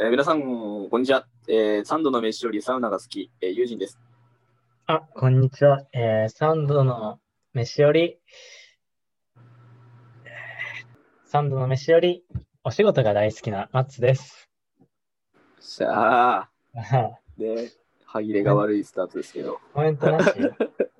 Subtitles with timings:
[0.00, 1.26] えー皆さん、こんにちは。
[1.48, 3.98] えー、三度の飯よりサウナが好き、えー、友人です。
[4.86, 5.84] あ、こんにちは。
[5.92, 7.18] えー、三度の
[7.52, 8.18] 飯より、
[9.36, 9.42] えー
[11.26, 12.24] 三度の飯より、
[12.64, 14.50] お仕事が大好きなマッツです。
[15.60, 16.50] さあ、
[17.38, 17.70] で、
[18.04, 19.58] 歯切れが悪いスタートですけど。
[19.72, 20.30] コメントなし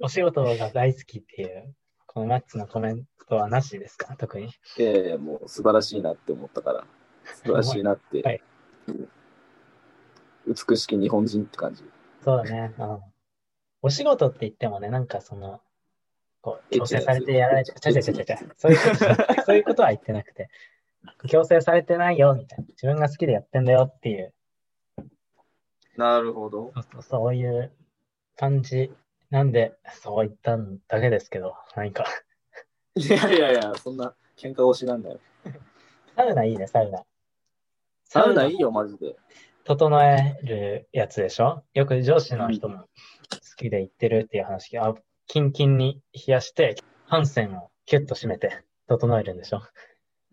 [0.01, 1.75] お仕事が大好きっていう、
[2.07, 4.17] このマッツのコメントはなしですか？
[4.17, 4.51] 特に。
[4.79, 6.87] えー、もう素晴らしいなって思ったから、
[7.25, 8.43] 素晴らしいなって。
[10.47, 11.85] 美しき日本人って感じ。
[12.23, 12.75] そうだね。
[12.79, 12.99] うん。
[13.83, 15.61] お仕事って言ってもね、なんかその、
[16.41, 17.81] こう、強制されてやられちゃう。
[17.81, 18.39] ちゃちゃちゃちゃちゃ。
[18.57, 20.51] そういうこと そういうことは言ってなくて、
[21.29, 22.65] 強制されてないよ、みたいな。
[22.67, 24.33] 自分が好きでやってんだよっていう、
[25.97, 26.73] なるほど。
[26.75, 27.71] そうそうそういう
[28.37, 28.93] 感じ
[29.31, 32.07] なんで、そう言ったんだけですけど、何か。
[32.95, 35.21] いやいやいや、そんな喧嘩をしなんだよ。
[36.17, 37.05] サウナいいね、サウナ。
[38.13, 39.17] サウナいいよ、マジで。
[39.65, 41.63] 整えるやつでしょ？
[41.73, 42.87] よく上司の人も好
[43.57, 44.95] きで言ってるっていう話が、あ
[45.27, 46.77] キンキンに冷やして、
[47.09, 49.63] 汗腺をキュッと締めて整えるんでしょ？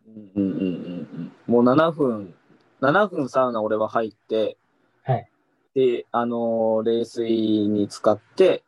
[0.05, 1.53] うんうんうんうんうん。
[1.53, 2.35] もう7分、
[2.81, 4.57] 7分サウナ俺は入って、
[5.03, 5.29] はい。
[5.73, 7.29] で、あのー冷水
[7.69, 8.63] に使って、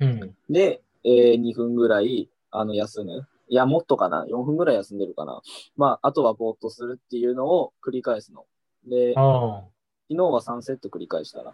[0.00, 0.36] うん。
[0.50, 3.26] で、えー2分ぐらい、あの、休む。
[3.50, 4.24] いや、もっとかな。
[4.26, 5.42] 4分ぐらい休んでるかな。
[5.76, 8.46] まあ、あとはぼーっとするっていうのを繰り返すの。
[8.86, 10.16] で、昨。
[10.16, 11.52] 日は3セット繰り返したら。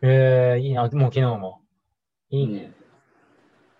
[0.00, 0.82] ええいいな。
[0.82, 1.60] もう昨日も。
[2.30, 2.72] いいね。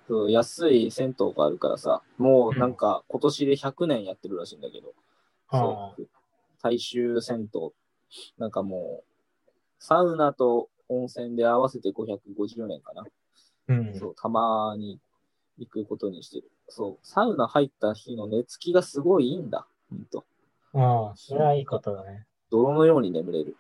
[0.07, 4.93] そう安い銭湯があるからさ、もうなんか今年で100年やってるらしいんだけど、
[5.49, 6.09] あそう。
[6.63, 7.71] 大衆銭湯。
[8.37, 13.05] なんかもう、サウナと温泉で合わせて550年かな。
[13.69, 13.95] うん。
[13.99, 15.01] そう、たまに
[15.57, 16.51] 行くことにしてる。
[16.69, 19.67] そう、サウナ入った日の寝つきがすごいいいんだ。
[19.91, 20.25] ほんと。
[20.75, 22.27] ああ、それはいいことだね。
[22.51, 23.57] 泥のように眠れる。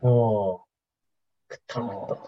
[0.00, 0.60] おお。
[1.48, 2.18] くったまっ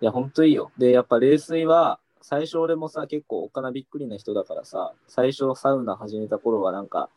[0.00, 0.72] いや、ほんといいよ。
[0.78, 7.08] で、やっぱ冷水は、最初俺もさ、結構おっかなびっくりな人だからさ、最初サウナ始めた頃はなんか、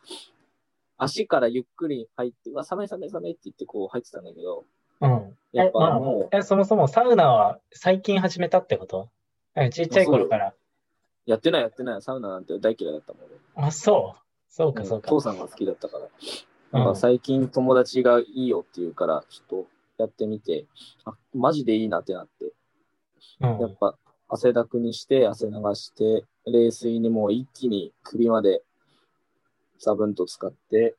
[0.96, 4.64] 足からゆっくり入って、うわ、寒い寒い寒いって言ってこう入ってたんだけど、
[5.00, 5.06] と。
[5.06, 5.36] うん。
[5.52, 9.10] やっぱえまあもう、え、そもそもサウナは最近始めたってこと？
[9.56, 10.54] えちっちゃい頃から。
[11.26, 13.66] やってないやってない、サウナなんて大嫌いだったもん俺。
[13.66, 14.20] あ、そう。
[14.48, 15.08] そうか、うんそうか。
[15.08, 16.04] 父さんが好きだったから。
[16.04, 16.10] うん
[16.72, 19.66] なんか最近友達がいいよって言うから、ちょっと
[19.98, 20.66] やってみて、
[21.04, 22.52] あ、マジでいいなってなって、
[23.40, 23.96] うんやっぱ
[24.28, 28.62] 汗だくにして、汗流して、冷水にもう一気に首まで
[29.80, 30.94] ザブンと使って、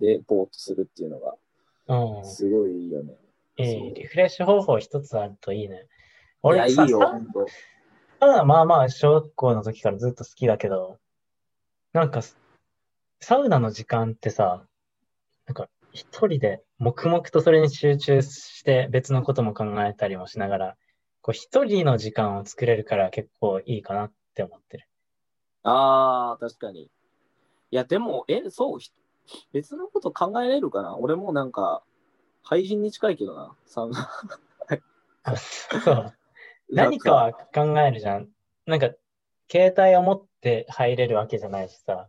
[0.00, 1.34] で、ぼーっとするっていうのが、
[1.88, 2.24] うん。
[2.24, 3.14] すごいいいよね。
[3.58, 3.94] いい。
[3.94, 5.74] リフレッシュ方法一つあるといいね。
[5.74, 5.84] いや、
[6.42, 7.00] 俺さ、いいよ、
[8.20, 8.34] サほんと。
[8.34, 10.98] サウナまあまあ小学校の時からずっと好きだけど、
[11.92, 12.22] なんか
[13.20, 14.62] サウナの時間ってさ、
[15.46, 20.76] なんか一人で黙々とそれに集中して別のことも考えたりもしながら、
[21.22, 24.88] こう一人の時間を作れるから結構いいかなって思ってる。
[25.62, 26.82] あー、確かに。
[26.82, 26.88] い
[27.70, 28.92] や、でも、え、そう、ひ
[29.52, 30.96] 別のこと考えれるかな？
[30.96, 31.82] 俺もなんか、
[32.44, 34.08] 廃人に近いけどな、サウナ。
[35.24, 36.14] あ、そう。
[36.70, 38.28] 何かは考えるじゃん。
[38.66, 38.90] なんか、
[39.50, 42.08] 携帯を持って入れるわけじゃないしさ、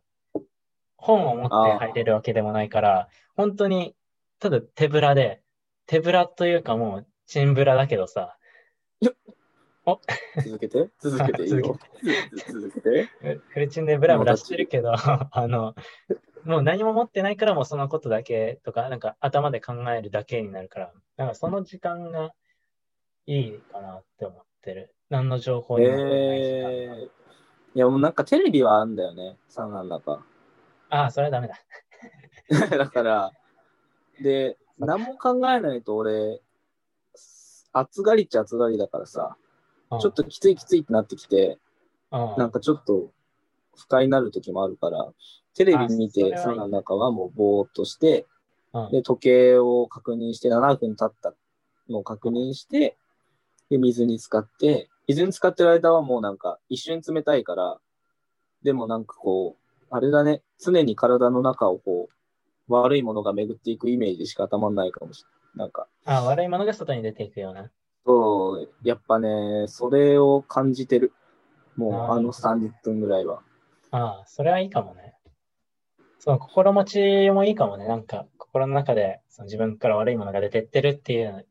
[0.97, 3.95] 本を持って入れるわけでもないから、本当に、
[4.39, 5.41] ただ手ぶらで、
[5.85, 8.37] 手ぶらというかもう、チンブラだけどさ、
[10.43, 11.79] 続けて、 続けていいよ。
[12.47, 13.03] 続けて。
[13.03, 14.91] フフルチンでブラブラしてるけど、
[15.31, 15.75] あの、
[16.43, 22.33] もう何も持ってないからもうそのことだけとか、なんか頭で考えるだけになるから、なんかその時間が
[23.25, 24.93] いいかなって思ってる。
[25.09, 27.11] 何の情報にも触れない時
[27.75, 30.23] いや、もうなんかテレビはあんだよね、サウナの中。
[30.89, 31.55] ああ、それはダメだ。
[32.77, 33.31] だから、
[34.21, 36.41] で、何も考えないと俺、
[37.71, 39.37] 暑がりっちゃ暑がりだからさ、
[39.91, 39.99] うん。
[39.99, 41.59] ちょっときついきついってなってきて、
[42.11, 42.35] うん。
[42.37, 43.11] なんかちょっと
[43.75, 45.13] 不快になる時もあるから、
[45.53, 46.29] テレビ見てあそれは。
[46.29, 48.25] いいサウナの中はもうぼーっとして、
[48.73, 48.91] うん。
[48.91, 51.33] で、時計を確認して7分経った
[51.89, 52.97] のを確認して、
[53.69, 57.79] で、水に浸かって、水に浸かってる間はもうなんか一瞬冷たいから、
[58.63, 65.37] でもなんかこう、あれだね、常に体の中をこう、悪いものが巡っていくイメージしか頭にないかもしれない。
[65.57, 67.71] なんか、あ、悪いものが外に出ていくような。
[68.05, 71.13] そう、やっぱね、それを感じてる。
[71.75, 73.41] もうあの30分ぐらいは。
[73.91, 75.15] ああ、それはいいかもね。
[76.19, 77.87] その心持ちもいいかもね。
[77.87, 81.45] なんか、心の中でその自分から悪いものが出てってるっていう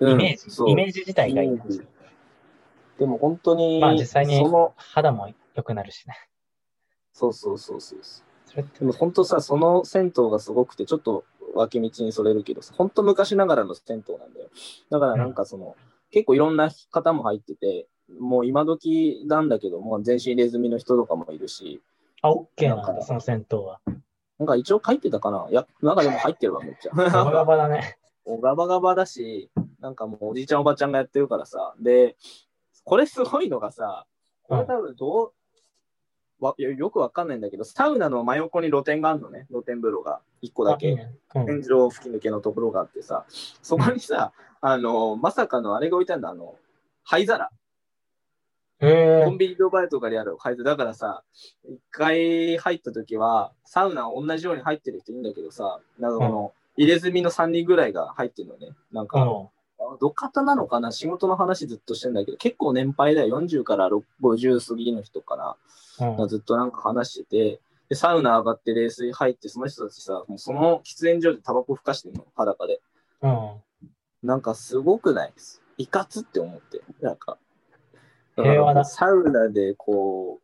[0.00, 1.58] イメージ、イメージ自体がいい。
[2.98, 6.14] でも本当に、まあ実際にその、肌も良くなるしね。
[7.12, 7.98] そうそうそうそう。
[8.02, 11.24] それでも本当さ、その銭湯がすごくて、ちょっと
[11.54, 14.48] 脇道にそれるけどさ、本当昔ながらの銭湯なんだよ。
[14.90, 15.76] だからなんかその、
[16.10, 17.86] 結構いろんな方も入ってて、
[18.18, 21.80] もう今時なんだけども、全身入れ墨の人とかもいるし、
[22.22, 23.80] あ、OK なんだ、その銭湯は。
[24.38, 26.92] なんか一応入ってたかないや、なんかでも入ってるわ、めっちゃ。
[26.96, 27.98] ガバガバだね。
[28.26, 29.50] ガバガバだし、
[29.80, 32.16] なんかもうおじいちゃんおばちゃんがやってるからさ、で、
[32.84, 34.06] これすごいのがさ、
[34.42, 35.32] これ多分どう、
[36.44, 41.08] わいやよくわかんないんだけど、サウナの真横に露天があるのね、露天風呂が1個だけ。
[41.32, 43.24] 天井吹き抜けのところがあってさ、
[43.62, 46.56] そこにさ、あの、まさかのあれが置いてあるんだ、あの、
[47.04, 47.50] 灰皿。
[48.80, 49.38] コン。
[49.38, 50.70] ビニのバイとかにある灰皿。
[50.70, 51.22] だからさ、
[51.64, 58.68] 一回入った時は、サウナ同じように入ってる人いるんだけどさ、なんかこの、入れ墨の3人ぐらいが入ってるのね。
[58.92, 59.18] なんか、
[59.90, 59.98] うん。
[59.98, 60.92] ど方なのかな？
[60.92, 63.40] 仕事の話ずっとしてんだけど、結構年配だよ。
[63.40, 65.56] 40から6 50過ぎの人かな。
[66.18, 66.28] うん。
[66.28, 72.80] ずっとなんか話してて、で、サウナ上がって冷水入って、その人たちさ、もうその喫煙所でタバコふかしてんの、裸で。
[73.22, 73.50] うん。
[74.22, 75.32] なんかすごくない？
[75.32, 75.62] です。
[75.76, 76.82] いかつって思って。
[77.00, 77.38] なんか。
[78.36, 80.42] 平和だサウナでこう、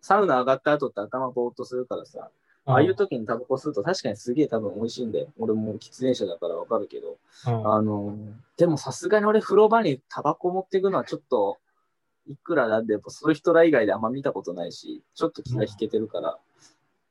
[0.00, 2.30] サウナ上がった後って頭ぼーっとするからさ、
[2.66, 7.16] ああいう時にタバコ吸うと確かにすげえ多分美味しいんで、俺も喫煙者だからわかるけど、
[7.46, 7.74] うん。
[7.74, 8.16] あの、
[8.56, 11.58] でもさすがに俺風呂場にタバコ持っていくのはちょっと、
[12.28, 16.38] いくらなんでもそういう人ら以外であんま見たことないし、ちょっと気が引けてるから、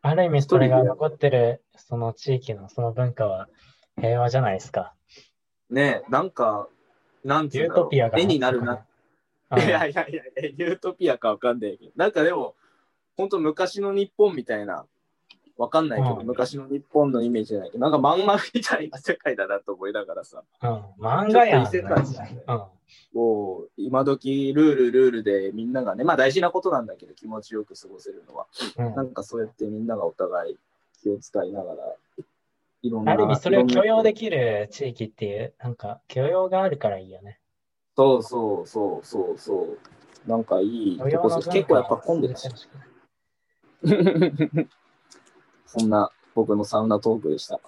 [0.01, 3.47] ある意味、それが残ってる、その地域のその文化は
[3.99, 4.93] 平和じゃないですか。
[5.71, 6.67] ねえ、なんか、
[7.23, 8.19] なんていうんだろうユートピアが。
[8.19, 8.85] 絵になるな
[9.49, 9.59] うん。
[9.61, 11.91] いやいやいや、えユートピアかわかんないけど。
[11.95, 12.53] なんかでも、
[13.17, 14.85] 本当昔の日本みたいな、
[15.57, 20.69] わかんないけど、うん昔の日本のイメージじゃないけど、なんか漫画みたいな世界だなと思いながらさ、うん。
[20.99, 21.71] 漫画やん。
[21.71, 21.81] ね
[22.47, 22.63] うん。
[23.13, 28.47] もう、今時ルールルールでみんながね、まあ大事なことなんだけど、気持ちよく過ごせるのは。
[28.77, 30.57] うんなんかそうやってみんながお互い
[31.01, 31.77] 気を使いながら、
[32.81, 33.13] いろんな。
[33.13, 37.39] ある意味、それを許容でききる地域っていう、なんか許容があるからいいよね。
[37.95, 40.29] そうそうそうそうそう。
[40.29, 41.17] なんかいい結
[41.63, 42.49] 構やっぱ混んでるし。
[45.77, 47.59] そんな僕のサウナトークでした。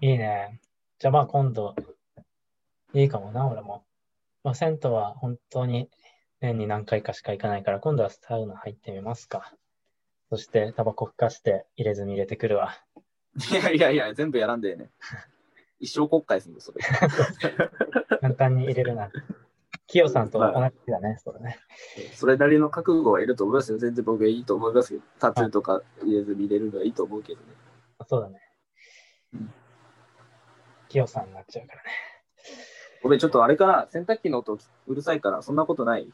[0.00, 0.60] いいね。
[0.98, 1.74] じゃあまあ今度、
[2.94, 3.82] いいかもな、俺も。
[4.44, 5.90] まあ銭湯は本当に
[6.40, 9.52] 年に何回かしか行かないから、今度はサウナ入ってみますか。
[10.30, 12.76] そしてタバコふかして入れ墨入れてくるわ。
[13.50, 14.90] いやいやいや、全部やらんでええね。
[15.80, 16.80] 一生国会すんだ、それ。
[18.20, 19.10] 簡単に入れるな。
[19.88, 20.52] キヨさんと同じ
[20.90, 21.58] だね、それね。
[22.14, 23.78] それなりの覚悟はいると思いますよ。
[23.78, 27.46] 全然僕はいいと思いますけど、タトゥーとか入れずに入れるのはいいと思うけどね。
[28.06, 28.40] そうだね
[29.34, 29.52] うん。
[30.88, 31.90] キヨさんになっちゃうからね。
[33.02, 36.12] ごめん、ちょっとあれかな、洗濯機の音うるさいから、そんなことない？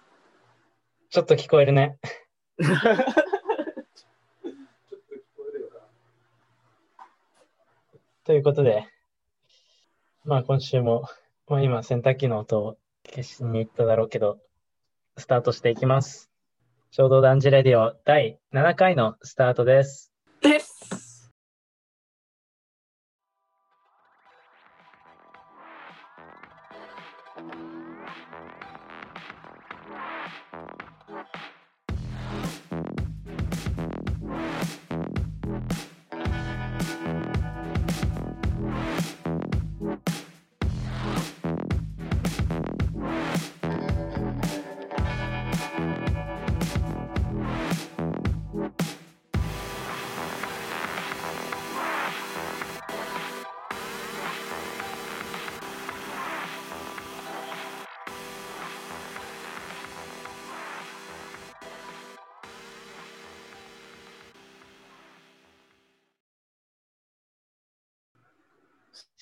[1.09, 1.99] ちょっと聞こえるね。
[2.03, 2.93] ちょっと聞こ
[5.49, 5.81] えるよな。
[8.25, 8.87] ということで、
[10.25, 11.09] まあ今週も、
[11.49, 14.38] まあ今洗濯機の音を決心に行っただろうけど、
[15.16, 16.31] スタートしていきます。
[16.90, 19.64] 衝動男児レディオ第7回のスタート。
[19.64, 20.12] です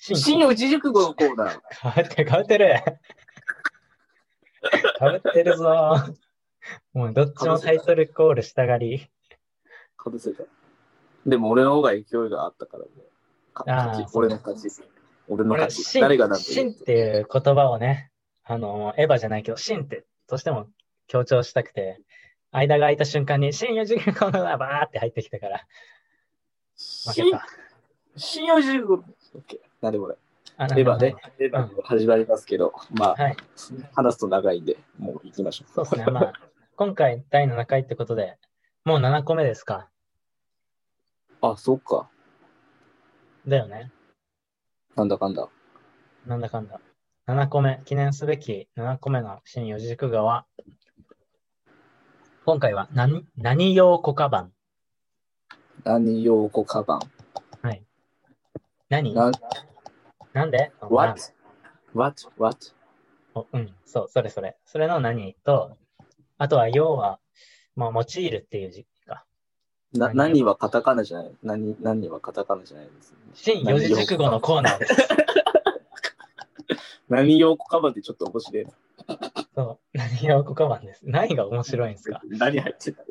[0.03, 1.59] 新新四字熟語のコーナー。
[1.79, 2.75] かぶってる、かぶってる。
[4.97, 5.95] かぶってるぞ。
[6.93, 9.07] もうどっちもタイトルコールしたがり。
[9.97, 10.43] かぶせた。
[11.27, 14.69] でも俺の方が勢いがあったから、もうかあ俺の勝ち。
[15.27, 16.01] 俺の俺、勝ち。
[16.01, 18.09] 誰がなんてシンっていう言葉をね、
[18.43, 20.67] あの、エヴァじゃないけど、シンってどうしても
[21.05, 22.01] 強調したくて、
[22.51, 25.67] 間が空いた瞬間に、新四字熟語がバーって入ってきたから、
[27.05, 27.45] 負け新た。
[28.17, 29.03] 新四字熟語。
[29.81, 30.15] なんでこれ。
[30.57, 31.15] あエヴァねね。。
[31.39, 33.37] エヴァ始まりますけど、まあ、はい。
[33.93, 35.73] 話すと長いんで、もう行きましょう。
[35.73, 36.05] そうですね。
[36.05, 36.33] まあ、
[36.75, 38.37] 今回第7回ってことで、
[38.85, 39.89] もう7個目ですか？
[41.41, 42.09] あ、そっか。
[43.47, 43.91] だよね。
[44.95, 45.49] なんだかんだ。
[46.27, 46.79] なんだかんだ。
[47.27, 50.45] 7個目、記念すべき7個目の新四字熟語は、
[52.45, 54.53] 今回は何、何用コカバン。
[55.83, 56.99] 何用語カバン。
[58.89, 59.15] 何？
[60.33, 61.33] ななんで？what?
[61.93, 62.27] what?
[62.37, 62.57] what?
[63.33, 64.57] おうん、そう、それそれ。
[64.65, 65.77] それの何と、
[66.37, 67.19] あとは要は、
[67.75, 69.25] まあ、用いるっていう字か。
[69.93, 73.17] な何何はカタカナじゃない何何はカタカナじゃないです、ね。
[73.33, 74.95] 新四字熟語のコーナーです。
[77.09, 78.71] 何用語カバンってちょっと面白いな。
[79.53, 81.01] そう、何用語カバンです。
[81.05, 82.21] 何が面白いんですか？
[82.23, 83.03] 何入ってた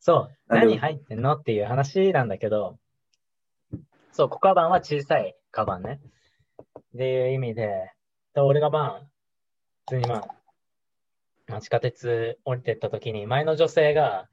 [0.00, 1.36] そう、何入ってんの？
[1.36, 2.78] っていう話なんだけど、
[4.12, 6.00] そう、小カバンは小さいカバンね。
[6.60, 7.92] っていう意味で、
[8.34, 9.06] で俺がまあ、
[9.88, 10.28] 普通にまあ、
[11.48, 14.28] まあ地下鉄降りてった時に、前の女性が、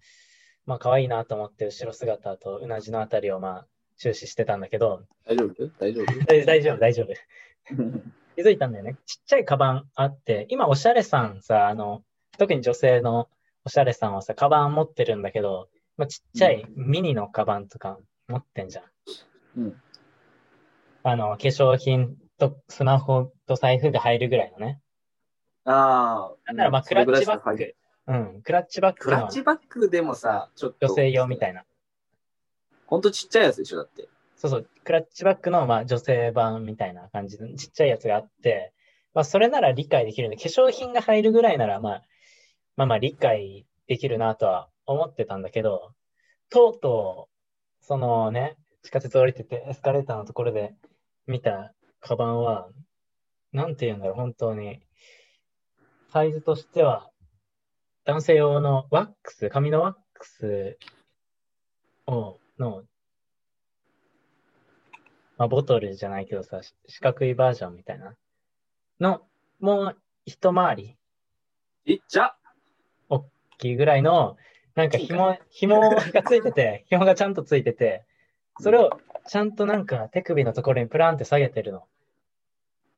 [0.65, 3.67] まあ可愛いなと思って、後ろ姿とうなじのあたりをまあ、
[3.97, 5.71] 注視してたんだけど、大丈夫？
[5.79, 6.25] 大丈夫？
[6.25, 7.13] 大大丈夫、大丈夫。
[8.35, 8.97] 気づいたんだよね。
[9.05, 12.03] ちっちゃいカバンあって、今おしゃれさんさ、あの、
[12.37, 13.29] 特に女性の
[13.63, 18.85] おしゃれさんはさ、カバン持ってるんだけど、まあ、ちっちゃいミニのカバンとか持ってんじゃん。
[19.57, 19.81] うん。
[21.07, 24.81] あの、化粧品とスマホと財布が入るぐらいのね。
[25.63, 26.35] ああ。
[26.47, 27.57] なんならまあ、クラッチバッグ。
[27.57, 27.75] グ。
[28.07, 30.87] うん、クラッチバッグのクラッチバッグでもさ、ちょっと。
[30.87, 31.63] 女性用みたいな。
[32.87, 34.09] ほんとちっちゃいやつでしょ、だって。
[34.35, 38.73] そうそう、クラッチバッグのまあ女性版みたいな感じのちっちゃいやつがあって、
[39.13, 42.03] まあそれなら理解できるんで、化粧品が入るぐらいならまあ、
[42.77, 45.93] まあまあ理解できるなとは思ってたんだけど、
[46.49, 47.29] とうと
[47.83, 50.75] う、そのね、地下鉄降りててエスカレーターのところで
[51.27, 52.69] 見たカバンは、
[53.51, 54.81] なんて言うんだろう、本当に、
[56.11, 57.09] サイズとしては、
[58.05, 60.77] 男性用のワックス、髪のワックス
[62.07, 62.83] を、の
[65.37, 68.15] まあ、ボトルじゃないけどさ、し四角いバージョンみたいな。
[69.01, 69.21] の、
[69.59, 70.97] もう一回り。
[71.85, 72.35] いっちゃ？
[73.09, 73.25] 大
[73.57, 74.37] きいぐらいの、
[74.75, 78.05] なんか紐、紐がついてて、紐がちゃんとついてて、
[78.59, 81.83] それをちゃんとなんか手首のところにプランって下げてるの。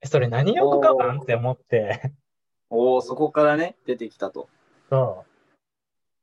[0.01, 2.13] えそれ何用語カバンって思って。
[2.69, 4.49] おおそこからね、出てきたと。
[4.89, 5.31] そう。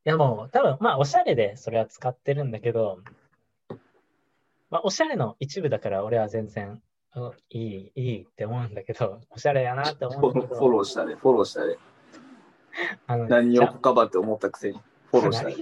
[0.06, 2.98] いやもう、多分、まあ、おしゃれでそれは使ってるんだけど、
[4.70, 6.82] まあ、おしゃれの一部だから俺は全然、
[7.16, 11.76] うんいい、いいって思うんだけど、おしゃれやなって思うんだけど、フォローしたね、フォローしたね。
[13.06, 14.80] あの何じゃ用語カバンって思ったくせに。
[15.10, 15.54] フォローしたね。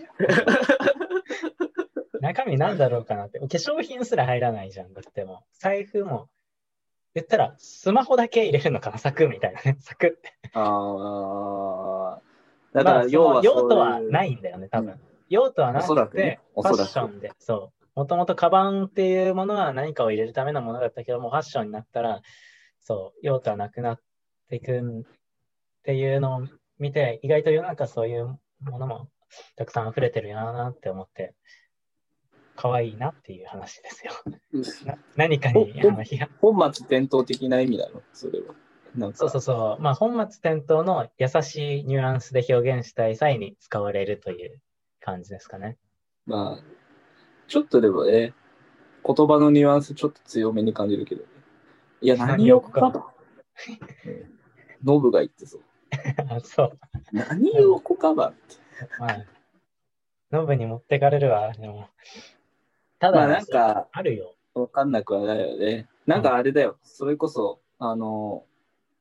[2.23, 3.41] 中身なんだろうかなって。
[3.41, 4.95] 化粧品すら入らないじゃん。
[4.95, 6.29] だってもう、財布も、
[7.15, 9.77] 言ったら、スマホだけ入れるのかな、サクみたいなね。
[9.83, 10.33] サクって。
[10.55, 12.21] ああ。
[12.73, 14.93] だかまあら、要はその用途はないんだよね、多分。
[14.93, 17.87] うん用途はなくて、ファッションで、そう。
[17.95, 22.21] もともとカバンっていうものは何かを入れるためのものだったけども、ファッションになったら、
[22.81, 24.01] そう、用途はなくなっ
[24.51, 25.03] ていくんっ
[25.85, 26.49] ていうのを
[26.79, 29.09] 見て、意外と世の中そういうものも
[29.57, 31.35] たくさん溢れてるよなって思って、
[32.57, 34.13] 可愛いなっていう話ですよ。
[34.87, 35.73] な何かに。
[36.41, 38.55] 本末転倒的な意味なのそれは。
[38.95, 39.83] なんかそうそうそう。
[39.83, 44.61] まあ、本末転倒の優しいニュアンスで表現したい際に使われるという
[45.01, 45.79] 感じですかね。
[46.27, 46.65] まあ、
[47.49, 48.35] ちょっとでもね、
[49.05, 51.29] 言葉のニュアンスちょっと強めに感じるけどね。
[52.03, 54.33] いや、何用語カバンうん
[54.85, 55.63] ノブが言ってそう。
[56.29, 56.79] あそう。
[57.13, 58.57] 何用語カバンって。
[58.99, 59.25] まあ、
[60.31, 61.53] ノブに持ってかれるわ。
[61.53, 61.89] でも。
[63.03, 64.37] ただ、まあなんか、あるよ。
[64.55, 65.89] わかんなくはないよね。
[66.07, 66.79] なんかあれだよ。
[66.85, 68.45] それこそ、あの、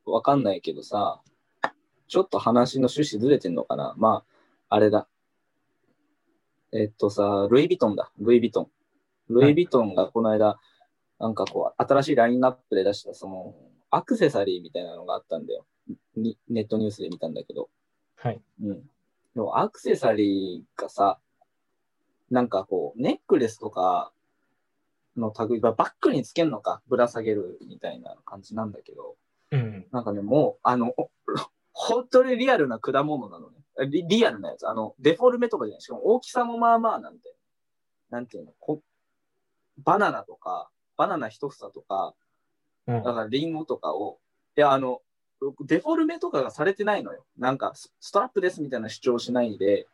[0.05, 1.21] わかんないけどさ、
[2.07, 3.93] ちょっと話の趣旨ずれてんのかな。
[3.97, 4.23] ま
[4.69, 5.07] あ、あれだ。
[6.71, 8.11] えっとさ、ルイ・ヴィトンだ。
[8.17, 8.67] ルイ・ヴィトン。
[9.29, 10.59] ルイ・ヴィトンがこの間、
[11.19, 13.53] なんかこう、新しいラインナップで出した、その、
[13.91, 15.67] アクセサリーみたいなのがあったんだよ。
[16.15, 17.69] にネットニュースで見たんだけど。
[18.15, 18.41] はい。
[18.63, 18.81] うん。
[19.35, 21.19] でもアクセサリーがさ、
[22.31, 24.11] なんかこう、ネックレスとか
[25.17, 29.17] の類、バッグにつけるのか、ぶら下げるみたいな感じなんだけど、
[29.51, 29.85] うん。
[29.91, 31.11] なんかね、もう、あの、お
[31.73, 33.57] 本当にリアルな果物なのね。
[33.89, 34.67] リリアルなやつ。
[34.67, 35.81] あの、デフォルメとかじゃない。
[35.81, 37.35] しかも大きさもまあまあなんで、
[38.09, 38.81] なんていうの、こ
[39.77, 42.13] バナナとか、バナナ一房とか、
[42.87, 44.19] うんだからリンゴとかを、
[44.57, 45.01] いや、あの、
[45.61, 47.25] デフォルメとかがされてないのよ。
[47.37, 49.87] なんか、スストラップですみたいな主張しないで、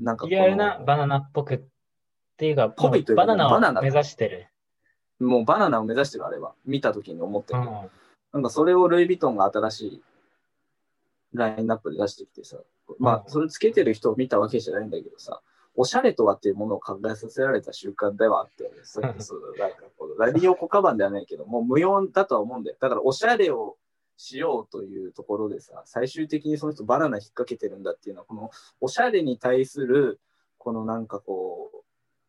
[0.00, 1.60] なんかリアルなバナナっぽくっ
[2.36, 4.48] ていうか、ぽいというかバナナバナナを目指してる。
[5.20, 6.54] もうバナナを目指してるあれは。
[6.64, 7.66] 見た時に思ってる、うん。
[8.32, 10.02] なんかそれをルイ・ヴィトンが新しい
[11.34, 12.56] ラインナップで出してきてさ、
[12.98, 15.40] まうんあ、それつけてる人を見たわけじゃないんだけどさ、
[15.74, 22.76] おしゃれとはっていうものを考えさせられた習慣ではあって、それ そうなんかこのラディオコカバンではないけど、もう無用だとは思うんだよ。
[22.80, 23.76] だからおしゃれを
[24.16, 28.50] しようというところでさ、最終的にその人バナナ引っ掛けてるんだっていうのは、この
[28.80, 30.20] おしゃれに対する、
[30.58, 31.78] このなんかこう、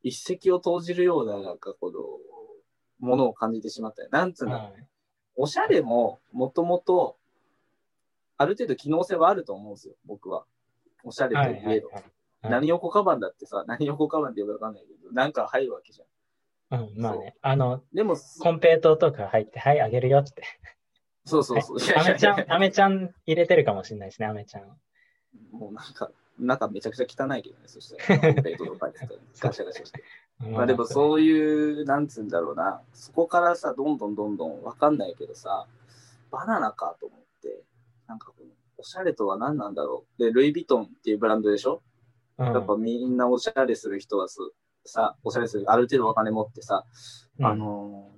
[0.01, 1.99] 一石を投じるような、なんかこの、
[2.99, 4.09] ものを感じてしまったよ。
[4.11, 4.87] なんつうの、はい
[5.35, 7.17] おしゃれも、もともと、
[8.37, 10.45] ある程度機能性はあると思うんですよ、僕は。
[11.03, 11.87] おしゃれとはいえど。
[11.89, 12.03] はい
[12.43, 16.81] 何横カバンだってさ、何横カバンって呼ばわかんないけど、なんか入るわけじゃん。
[16.81, 20.43] うん、まあね、あの、でも、コンペイトーとか入って、はい、あげるよって。
[21.25, 21.77] そうそうそう。
[21.97, 24.63] アメちゃん、 アメちゃん入れてるかもしれないですね、アメちゃん。
[25.51, 28.33] もうなんか、中めちゃくちゃ汚いけどね、そしたら。
[28.33, 30.03] ガシャガシャして。
[30.39, 35.67] まあでもそういう、なんつうんだろうな、そこからさ、どんどんどんどんわかんないけどさ、
[36.31, 37.63] バナナかと思って、
[38.07, 40.23] なんかこの、おしゃれとは何なんだろう。
[40.23, 41.81] で、ルイ・ヴィトンっていうブランドでしょ、
[42.37, 44.39] うん、やっぱみんなおしゃれする人はす
[44.85, 46.85] さ、おしゃれする、ある程度お金持ってさ、
[47.39, 48.13] うんあのー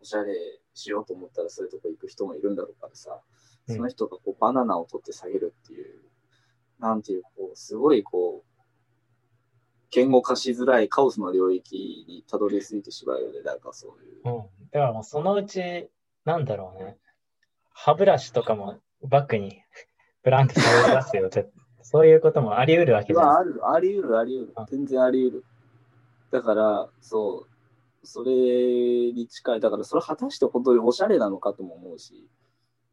[0.00, 6.00] おしゃれしようと思ったらそういうとこ行く人もいるんだろうからさ、うんその人がこうバナナを取って下げるっていう、
[6.78, 8.54] なんていう、こう、すごいこう、
[9.90, 14.20] 言語化しづらいカオスの領域にたどり着いてしまうよね、なんかそういう。
[14.24, 14.42] うん。
[14.70, 15.88] だからもうそのうち、
[16.24, 16.98] なんだろうね。
[17.72, 19.62] 歯ブラシとかもバッグに
[20.22, 21.28] ブランクされますよ。
[21.28, 21.50] 絶
[21.82, 23.26] そういうこともあり得るわけじゃん。
[23.26, 24.66] まあ、ある、あり得る、あり得ある。
[24.70, 25.44] 全然あり得る。
[26.30, 27.53] だから、そう、
[28.04, 28.32] それ
[29.12, 32.28] に近い、だからそれ果たして本当におしゃれなのかとも思うし、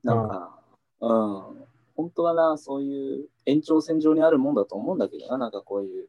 [0.03, 0.60] なんか、
[1.00, 6.08] うん、本当はな、そういう延長線上にあるもんだと思うんだけどな、なんかこういう、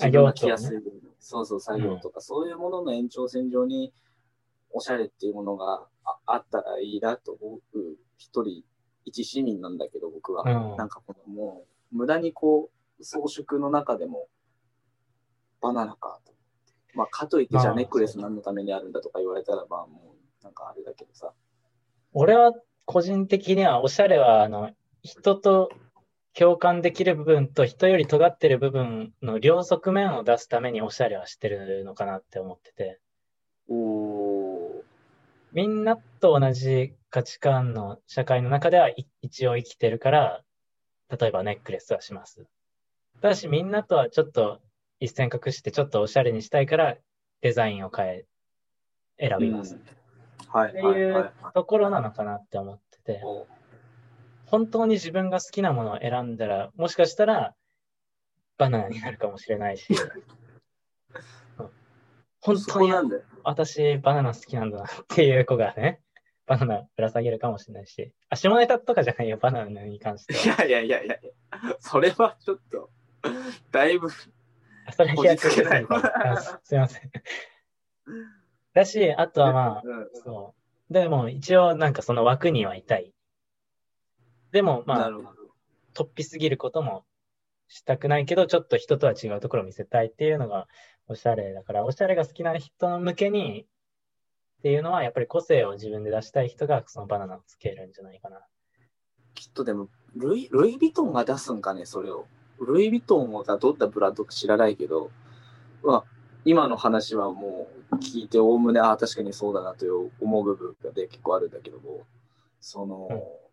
[0.00, 0.78] あ自分が着やすい、
[1.18, 3.92] そうそう、作業とか、そういうものの延長線上に、
[4.70, 7.78] おしゃれっていうものがああったらいいなと思う
[8.18, 8.64] 一人、
[9.04, 10.42] 一市民なんだけど、僕は。
[10.42, 14.28] うんなんかこのもう、無駄にこう、装飾の中でも、
[15.60, 16.33] バナナかと。
[16.94, 21.32] まあ、かといって、じゃまああネックレス何のためにあるんだとか言われたら、まあもう、なんかあれだけどさ。
[22.12, 22.52] 俺は
[22.84, 24.70] 個人的にはおしゃれは、あの、
[25.02, 25.70] 人と
[26.34, 33.00] 共感できる部分と人より尖ってる部分の両側面を出すためにおしゃれはしてるのかなって思ってて。
[33.68, 34.82] おー。
[35.52, 40.42] みんなと同じ価値観の社会の中ではい一応生きてるから、
[41.08, 42.44] 例えばネックレスはします。
[43.22, 44.60] ただしみんなとはちょっと
[45.00, 46.96] 一線隠してちょっとおしゃれにしたいから
[47.40, 48.24] デザインを変え、
[49.18, 49.74] 選びます。
[49.74, 49.78] っ
[50.48, 51.32] はい、てはい、う。
[51.52, 53.46] ところなのかなって思ってて、お
[54.46, 57.54] 本当に自分が好きなものを選んだら、もしかしたら
[58.56, 59.86] バナナになるかもしれないし、
[61.58, 61.70] うん
[62.40, 62.92] 本そ当に。
[63.42, 66.00] 私バナナ好きなんだなっていう子がね、
[66.46, 70.64] バナナぶら下げるかもしれないし、あ、下ネタとかじゃないよ、バナナに関しては。
[70.64, 71.32] いやいやいやいや、
[71.80, 72.90] それはちょっと、
[73.70, 74.10] だいぶ、あ
[74.92, 75.50] それす
[76.64, 77.10] すいません。
[78.74, 80.54] だし、あとはまあ、うんそ
[80.90, 80.92] う。
[80.92, 83.12] でも一応なんかその枠にはいたい。
[84.50, 85.10] でもまあ。
[85.94, 87.06] 突飛すぎることも
[87.68, 90.66] したくないけど、ちょっと人とは違うところを見せたいっていうのが
[91.06, 93.66] おしゃれだから、おしゃれが好きな人向けに
[94.58, 98.40] っていうのは、やっぱり個性を自分で出したい人がそのバナナをつけるんじゃないかな。
[99.34, 102.26] きっとでも、ルイ・ルイ・ヴィトンが出すんかね、それを。
[102.60, 105.10] ルイ・ヴィトンがどんなブランドか知らないけど、
[105.82, 106.04] まあ、
[106.44, 112.02] 今の話はもう聞いて、おおむね、ああ、確かにそうだなという思う部分がで結構あるんだけども、
[112.60, 113.44] その、うん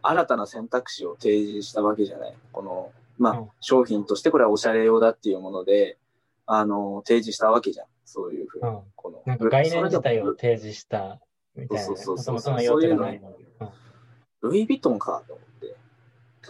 [0.00, 2.34] 新たな選択肢を提示したわけじゃない。
[2.52, 5.98] この、まあ、うん商品としてこれはおしゃれ用だっていうもので、
[6.46, 7.86] あの、提示したわけじゃん。
[8.04, 8.70] そういうふうに。
[8.70, 8.80] うん。
[8.94, 11.20] このなんか概念自体を提示した
[11.56, 11.86] みたいな、ね。
[11.86, 12.78] そうそうそうそうもとも
[14.42, 15.76] ルイ・ヴィトンかと思って。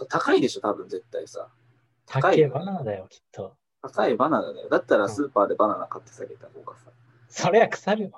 [0.07, 1.49] 高いでしょ、多分絶対さ。
[2.09, 3.55] 高いバナナだよ、きっと。
[3.81, 4.69] 高いバナナだよ。
[4.69, 6.91] だったらスーパーでバナナ買って下げた方がさ。
[7.29, 8.11] それは腐るよ。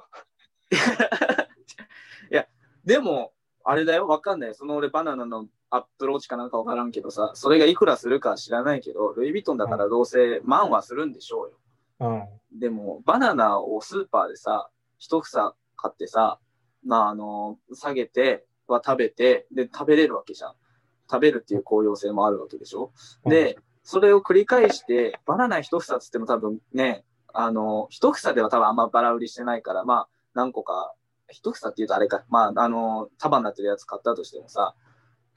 [2.32, 2.48] いや、
[2.86, 4.56] でも、あれだよ、わかんない。
[4.56, 11.50] その俺バナナのアップローチかなんかわからんけどさ、それがいくらするか知らないけど、ルイ・ヴィトンだからどうせ万はするんでしょ
[12.00, 12.22] うよ。
[12.52, 12.60] うん。
[12.60, 16.40] でも、バナナをスーパーでさ、一房買ってさ、
[16.86, 20.56] まあ、あの、下げては食べて、で、食べれるわけじゃん。
[21.10, 22.94] 食べるっていう効用性もあるわけでしょ。
[23.26, 30.94] で、それを繰り返して、バナナ一房つっても多分ね、あの、一房では多分あんまバラ売りしてないから、まあ、何個か、
[31.30, 34.76] 一房って言うとあれか、まあ、あの、束になってるやつ買ったとしてもさ、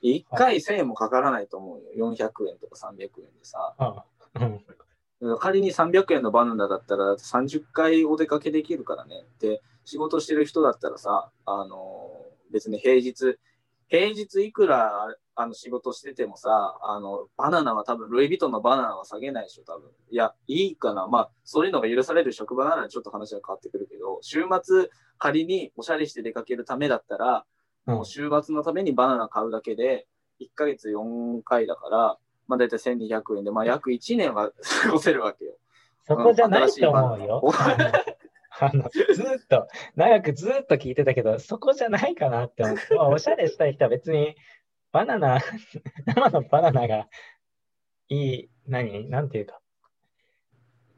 [0.01, 2.11] 一回1000円もかからないと思うよ。
[2.13, 3.75] 400円とか300円でさ。
[4.35, 4.65] うん。
[5.31, 5.39] うん。
[5.39, 9.25] 仮に300円のバナナだったら30回お出かけできるからね。
[9.41, 12.11] で、仕事してる人だったらさ、あの、
[12.53, 13.39] 別に平日、
[13.89, 19.91] 平日いくらあの仕事しててもさ、あの、バナナは多分、ルイ・ヴィトンのバナナは下げないでしょ、多分。
[20.11, 21.09] いや、いいかな。
[21.09, 27.45] まあ、そういうのが許される職場ならちょっと話が変わってくるけど、週末仮におしゃれして出かけるためだったら、
[27.87, 30.07] もう週末のためにバナナ買うだけで、
[30.41, 34.51] 1ヶ月4回だから、まあ大体1200円で、まあ約1年は
[34.83, 35.55] 過ごせるわけよ。
[36.07, 37.41] そこじゃないと思うよ。
[37.43, 37.53] お
[38.61, 39.67] あのずーっと、
[39.97, 44.37] 長くずーっと聞いてたけど、そこじゃないかなって思って、まあおしゃれしたい人は別に、
[44.95, 45.41] バナナ、
[46.07, 47.09] 生のバナナが
[48.09, 49.11] いい、何？
[49.11, 49.61] なんていうか。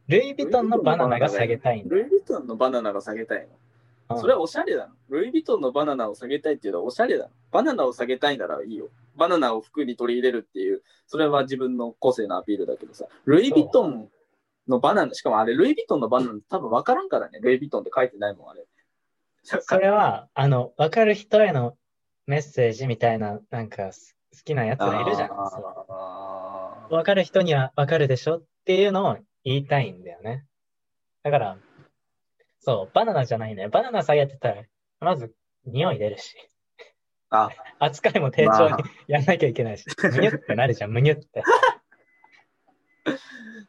[0.06, 1.96] ルイ・ヴィトンのバナナが下げたいんだ。
[1.96, 3.56] ルイ・ヴィトンのバナナが下げたいの？
[4.08, 4.94] うんそれはおしゃれだの。
[5.08, 7.30] ルイ・ヴィトンのバナナを下げたいっていうのはおしゃれだの。
[7.50, 8.90] バナナを下げたいならいいよ。
[9.16, 14.10] バナナを服に取り入れるっていう、それは自分の個性のアピールだけどさ、ルイ・ヴィトン
[14.68, 17.40] のバナナ、しかもあれ、ルイ・ヴィトンのバナナ多分分からんからね。
[17.40, 18.66] ルイ・ヴィトンって書いてないもん、あれ。
[19.42, 21.76] それは、あの、わかる人への
[22.26, 25.30] メッセージみたいな、なんか、す好きなやつがいるじゃん。
[25.30, 30.44] わかる人にはわかるでしょっていうのを言いたいんだよね。
[31.22, 31.58] だから、
[32.60, 33.68] そう、バナナじゃないね。
[33.68, 34.62] バナナ下げてたら、
[35.00, 35.32] まず
[35.64, 36.36] 匂い出るし、
[37.30, 41.42] あ、扱いも丁重にまあやんなきゃいけないし、むにゅってなるじゃん、 むにゅって。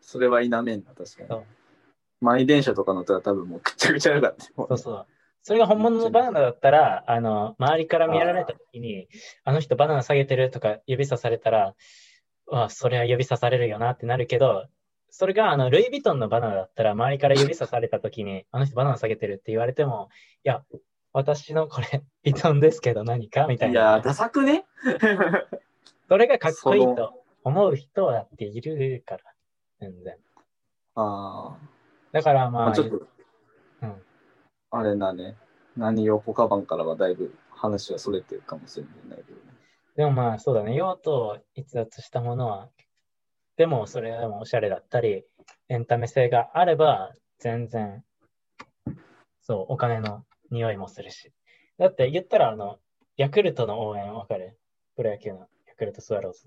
[0.02, 1.42] それは否めんな、確かに。
[2.22, 4.38] 満員電車とか乗ったら多分もうぐっちゃぐちゃだからね。
[4.56, 5.08] そうそう。
[5.48, 9.08] それが本物のバナナだったら、あの、周りから見られたときに、
[9.46, 11.74] あの人バナナ下げてるとか指さされたら、
[12.52, 14.66] あ、それは指さされるよなってなるけど、
[15.10, 20.10] それがあのルイ・ヴィトンのバナナだったら、周りから指さされたときに、 あの人バナナ下げてるって言われても、
[20.44, 20.66] いや、
[21.14, 23.48] 私のこれ、ヴィトンですけど何か？
[23.48, 24.02] みたいいや。
[24.04, 24.66] ダサくね？
[26.10, 29.24] それがかっこいいと思う人だっているから、
[29.80, 30.18] 全然。
[30.96, 31.56] あ
[32.12, 33.17] だからあ、ままあ、あちょっと、うん
[34.72, 35.36] あれだね。
[35.76, 39.44] 何用ポカバンからはだいぶ話がそれてるかもしれないけどね。
[39.96, 42.70] でもまあそうだね、用途を逸脱したものは、
[43.56, 45.24] でもそれでもおしゃれだったり、
[45.70, 48.04] エンタメ性があれば、全然、
[49.42, 51.32] そう、お金の匂いもするし。
[51.78, 52.78] だって言ったら、あの、
[53.16, 54.58] ヤクルトの応援わかる？
[54.96, 56.44] プロ野球のヤクルトスワローズ。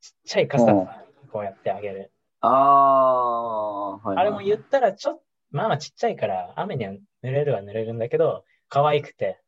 [0.00, 0.86] ちっちゃい傘うん
[1.30, 2.12] こうやってあげる。
[2.40, 9.40] ああ、はい、あれも言ったらちょっと、まあまあちっちゃいから、雨には濡れるは濡れるんだけど、可愛くて、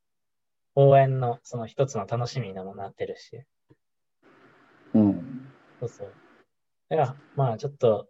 [0.75, 3.43] 応援のその一つの楽しみにもなってるし。
[4.95, 5.53] うん。
[5.81, 6.13] そうそう。
[6.89, 8.09] だから、まあちょっと、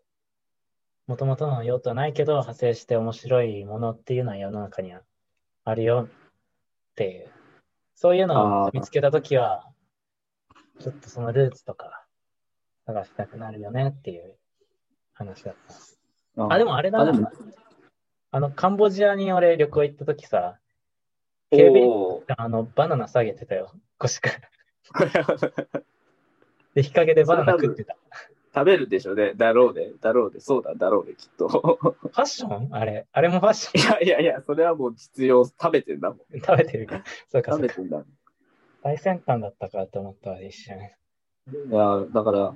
[1.08, 5.02] もともとの用途はないけど、派生して面白いものっていうのは世の中には
[5.64, 7.30] あるよっていう。
[7.96, 9.68] そういうのを見つけたときは、
[10.78, 12.06] ちょっとそのルーツとか
[12.86, 14.36] 探したくなるよねっていう
[15.12, 15.54] 話だっ
[16.36, 16.54] た。
[16.54, 17.32] あ、でもあれだな。
[18.30, 20.58] あの、カンボジアに俺旅行行ったときさ、
[21.50, 21.90] 警備員
[22.26, 23.72] があの、バナナ下げてたよ。
[23.98, 25.26] 腰から。
[26.74, 27.96] で、日陰でバナナ食ってた。
[28.54, 29.34] 食べるでしょね。
[29.34, 31.48] だろうで、だろうで、そうだ、だろうで、きっと。
[31.48, 32.74] ファッション？
[32.74, 34.04] あれ、あれもファッション？
[34.04, 36.40] いやいやいや、それはもう実用、食べてんだもん。
[36.40, 37.04] 食べてるか。
[37.28, 37.68] そうか、そうか。
[37.68, 38.04] 食べてんだ。
[38.82, 40.78] 最先端だったかと思ったわ、一瞬。
[40.78, 40.80] い
[41.70, 42.54] や、だから、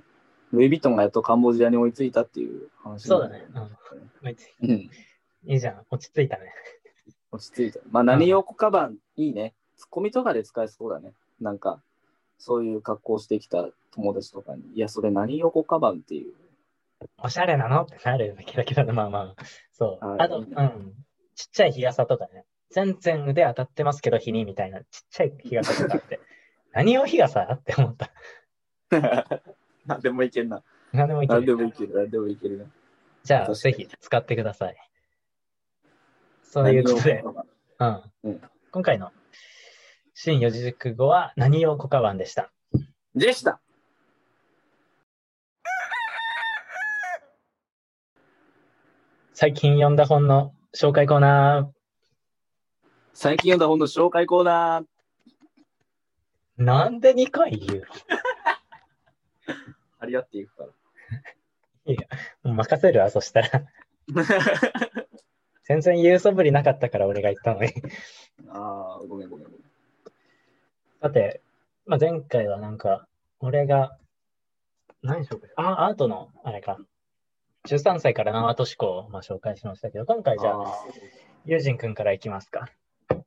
[0.52, 3.06] ルイ・ヴィトンがやっとカンボジアに追いついたっていう話。
[3.06, 3.44] そうだね。
[3.48, 3.54] うん。
[3.54, 3.68] ま
[4.24, 4.90] あいうん。
[5.44, 5.86] いいじゃん。
[5.90, 6.52] 落ち着いたね。
[7.32, 7.80] 落ち着いた。
[7.90, 9.54] まあ、何用小カバン、いいね。
[9.76, 11.12] ツッコミとかで使えそうだね。
[11.40, 11.80] なんか、
[12.38, 16.34] そういう格好してきた友達とかに、いや、それ何用小カバンっていう。
[17.18, 17.82] おしゃれなの？
[17.82, 19.44] ってなるべきだけど、まあまあ。
[19.72, 20.06] そう。
[20.06, 20.46] はいあと、うん。
[21.34, 22.44] ちっちゃい日傘とかね。
[22.70, 24.80] 全然腕当たってますけど、日にみたいな。
[24.80, 26.20] ちっちゃい日傘とかあって。
[26.72, 28.10] 何を日傘って思った。
[29.86, 30.62] 何でもいけんな。
[30.92, 31.56] 何でもいけ何でる。
[31.56, 31.94] もいける。
[31.94, 32.64] 何でもいけるな。
[33.22, 34.76] じゃあ、ぜにひ使ってください。
[36.50, 37.22] そういうことで
[37.78, 38.02] うん。
[38.24, 38.40] うん
[38.72, 39.10] 今回の
[40.14, 42.52] 新四字熟語は何用小カバンでした？
[43.14, 43.60] でした。
[49.32, 51.70] 最近読んだ本の紹介コーナ
[53.14, 54.84] 最近読んだ本の紹介コーナー。
[54.84, 56.64] ー。
[56.64, 57.84] なんで2回言う？
[60.00, 60.68] 張り合っていくから。
[61.86, 61.94] の
[62.44, 63.64] もう任せるわ、そしたら。
[65.70, 67.72] 全然言うそぶりなかったから俺が言ったのに。
[68.48, 69.60] ああ、ごめんごめんごめん。
[71.00, 71.42] さて、
[71.86, 73.06] まあ、前回はなんか、
[73.38, 73.96] 俺が、
[75.00, 76.76] 何紹介あ、アートの、あれか。
[77.68, 80.84] 13歳からのアート思考をまあ紹介しましたけど、今回じゃあ、あ
[81.44, 82.68] ユージンくんからいきますか。
[83.12, 83.18] ー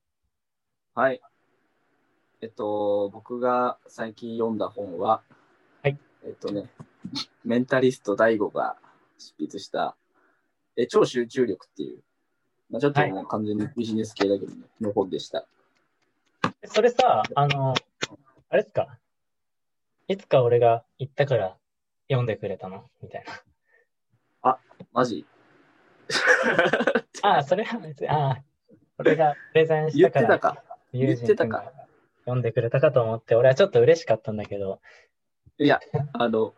[0.95, 1.21] はい。
[2.41, 5.21] えっと、僕が最近読んだ本は、
[5.82, 5.97] はい。
[6.25, 6.69] えっとね、
[7.45, 8.75] メンタリスト DAIGO が
[9.17, 9.95] 執筆した、
[10.75, 12.03] え超集中力っていう、
[12.73, 15.45] まあ、ちょっともう完全にビジネス系だけどね、の本でした。
[16.65, 17.75] それさ、あの、
[18.49, 18.97] あれっすか？
[20.07, 21.55] いつか俺が言ったから
[22.09, 22.89] 読んでくれたの？
[23.03, 23.25] みたい
[24.43, 24.57] な。
[24.91, 25.23] マジ？
[27.21, 28.43] あ あ、それは別に、ああ、
[28.97, 30.63] 俺がプレゼンし言たから、ってたか？
[30.93, 31.57] 言ってたか？
[31.59, 31.73] が
[32.25, 34.81] 読んでくれたかと思って、俺はちょっと嬉しかったんだけど、
[35.59, 35.79] いや、
[36.13, 36.55] あの、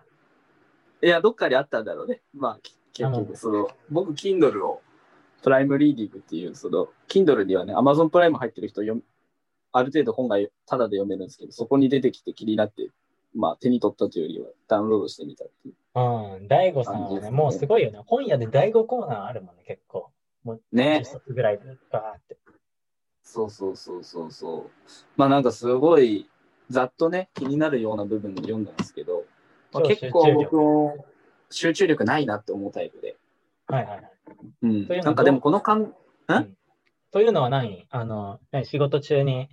[1.04, 2.22] いや、どっかにあったんだろうね。
[2.34, 4.82] まあ、き結局、その、僕、Kindle を、
[5.44, 9.04] プライムリーディングっていう、その、Kindle にはね、Amazon プライム入ってる人読
[9.78, 12.92] ある程度本がタダで読めるんですけど、そこに出てきて気になって、
[13.36, 15.76] まあ手に取ったというよりはダウンロードしてみたっていう。
[15.96, 18.00] うん、大悟さんはね、もうすごいよね。
[18.06, 20.10] 本屋で大悟コーナーあるもんね、結構。
[20.46, 21.02] もうね。
[21.04, 22.38] 10冊ぐらいでバーって。
[23.22, 24.72] そうそうそうそうそう。
[25.18, 26.30] まあなんかすごい、
[26.70, 29.26] ざっとね、気になるような部分で読んだんですけど、
[29.74, 31.06] まあ、結構僕も
[31.50, 33.18] 集中力ないなって思うタイプで。
[33.68, 34.15] はいはいはい。
[34.62, 34.88] うん。
[34.88, 35.94] なんかでもこの感、ん、
[36.28, 36.58] うん、
[37.12, 37.86] というのは何？
[37.90, 39.50] あの、仕事中に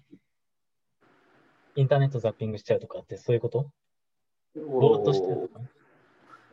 [1.75, 3.71] インターネットザッピングしちゃうとかってそういうこと？
[4.57, 5.51] ぼーっとしてる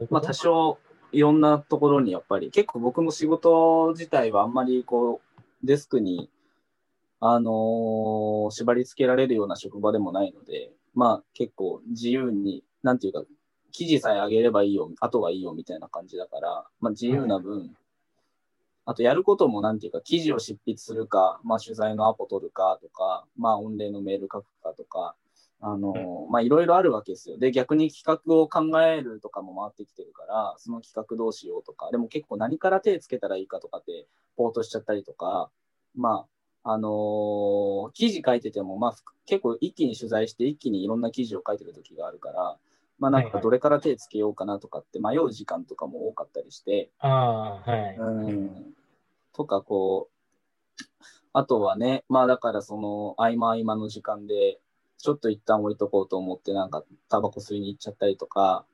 [0.09, 0.77] まあ多少
[1.11, 2.51] いろんなところにやっぱり。
[2.51, 6.29] 結構僕も仕事自体はあんまりこうデスクに
[7.21, 13.23] あのー、縛り付けられるような職場でもないので、まあ結構自由に、なんていうか、
[13.73, 17.75] 記事さえ上げればいいよ、あとはいいよみたいな感じだから、まあ自由な分、うん、
[18.89, 25.15] あとやることもなんていうか、記事を執筆するか、まあ取材のアポ取るかとか、まあ御礼のメール書くかとか、
[25.61, 27.37] あのー、まあいろいろあるわけですよ。
[27.37, 35.51] で、逆に企画を考えるとかも回ってきてるから、その企画どうしようとか、でも結構何から手つけたらいいかとかって、ポートしちゃったりとか、
[35.95, 36.25] ま
[36.63, 38.95] あ、あのー、記事書いてても、まあ、
[39.27, 42.57] 結構一気に取材して一気にいろんな記事を書いてる時があるから、
[42.99, 46.89] まあなんかどれから手つけようかなとかって迷う時間とかも多かったりして。
[47.97, 48.73] うん。
[49.33, 50.85] とかこう、
[51.33, 54.59] あとはね、まあだからその合間合間の時間で、
[54.97, 58.65] ちょっと一旦置いとこうと思ってなんかタバコ吸いに行っちゃったりとか、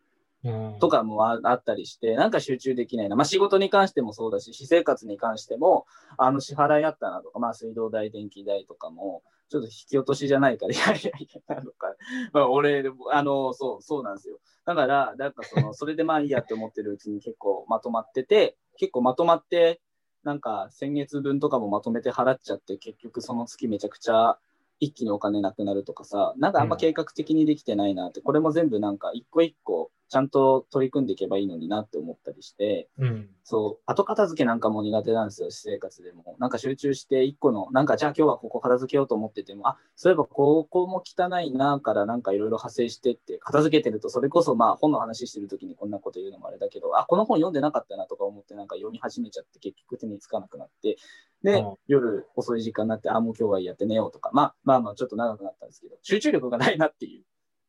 [0.79, 3.15] とかもあったりして、なんか集中できないな。
[3.15, 5.85] まあ仕事に関してもそうだし、私生活に関しても、
[6.17, 11.95] あの支払いあったなとか、まあ水道代、電気代とかも、ちょっと引き落としじゃないから、いやいやいや、なのか。
[12.31, 14.39] まあ俺、あの、そう、そうなんですよ。
[14.65, 19.81] だから、なんかその、それでまあいいやって思ってるうちに結構まとまってて、結構まとまって、
[20.25, 24.37] なんか先月分とかもまとめて払っちゃって、結局その月めちゃくちゃ
[24.79, 36.35] 一気にお金なくなるとかさ、なんかあんま計画的にできてないなって、これも全部なんか一個一個ちゃんと取り組んでいけばいいのになって思ったりして、うん、そう、後片付けなんかも苦手なんですよ、私生活でも。
[36.39, 50.97] なんか集中して一個の、なんかじゃあ今日はここ片付けようと思ってても、あ、そういえばここも汚いなからなんかいろいろ派生してって、片付けてると、それこそまあ本の話してる時にこんなこと言うのもあれだけど、あ、この本読んでなかったなとか思ってなんか読み始めちゃって結局手につかなくなって、
[51.45, 57.23] で、うん、夜遅い時間になって、あ、もう今日はやって寝ようとか、まあまあまあちょっと長くなったんですけど、集中力がないなっていう。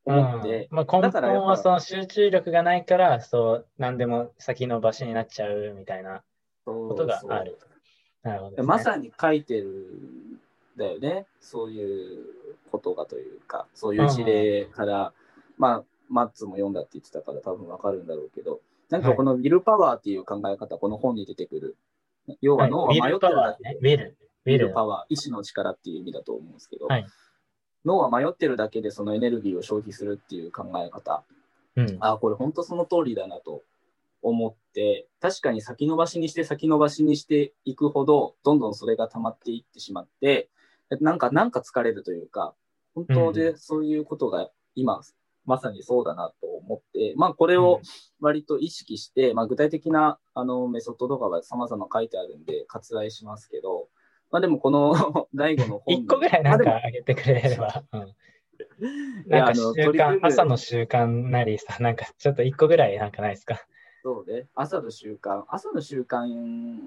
[0.07, 6.23] 思って、うん、まあ、根本はその集中力がないから、そう、何でも先延ばしになっちゃうみたいな
[6.65, 7.59] ことがある。
[8.23, 11.27] なるほど、ね、まさに書いてるんだよね。
[11.41, 12.25] そういう
[12.71, 15.13] ことがというか、そういう事例から、うん、
[15.59, 18.61] まあ、マッツも読んだって言ってたから多分わかるんだろうけど、
[18.91, 21.77] なんかこのウィルパワーっていう考え方、はい、この本に出てくる。
[22.41, 27.07] 要は脳は迷ってるだけで、ウィル、ウィルパワー、意志の力っていう意味だと思うんですけど、はい。
[27.85, 31.23] 脳は迷ってるだけでそのエネルギーを消費するっていう考え方。
[31.77, 33.63] うん、あこれ本当その通りだなと
[34.23, 40.49] 思って、確かに先延ばしにして先延ばしにしていくほど、どんどんそれが溜まっていってしまって、
[41.01, 42.55] なんか、なんか疲れるというか、
[42.95, 45.03] 本当でそういうことが今、
[45.47, 47.81] まさにそうだなと思って、まあこれを
[48.21, 53.89] 割と意識して、まあ具体的なあのメソッドとかは様々書いてあるんで割愛しますけど、
[54.31, 55.95] まあでもこの 大悟の本。
[55.95, 57.85] 一個ぐらいなんかあげてくれれば。
[57.93, 58.15] うん、
[59.29, 63.61] なんか習慣、朝の習慣なりさ、なんかちょっと一個ぐらいなんかないですか？
[64.03, 64.47] そうね。
[64.55, 65.45] 朝の習慣。
[65.49, 66.79] 朝の習慣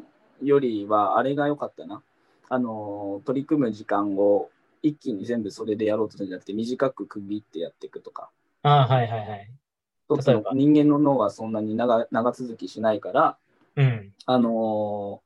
[0.41, 2.01] よりはあれが良かったな。
[2.49, 4.49] あの、取り組む時間を
[4.81, 8.31] 一気に全部それでやろうとするんじゃなくて、短く区切ってやっていくとか。
[8.63, 9.49] ああ、はいはいはい。
[10.53, 13.37] 人間の脳はそんなに長長続きしないから、
[13.75, 15.21] うん、あの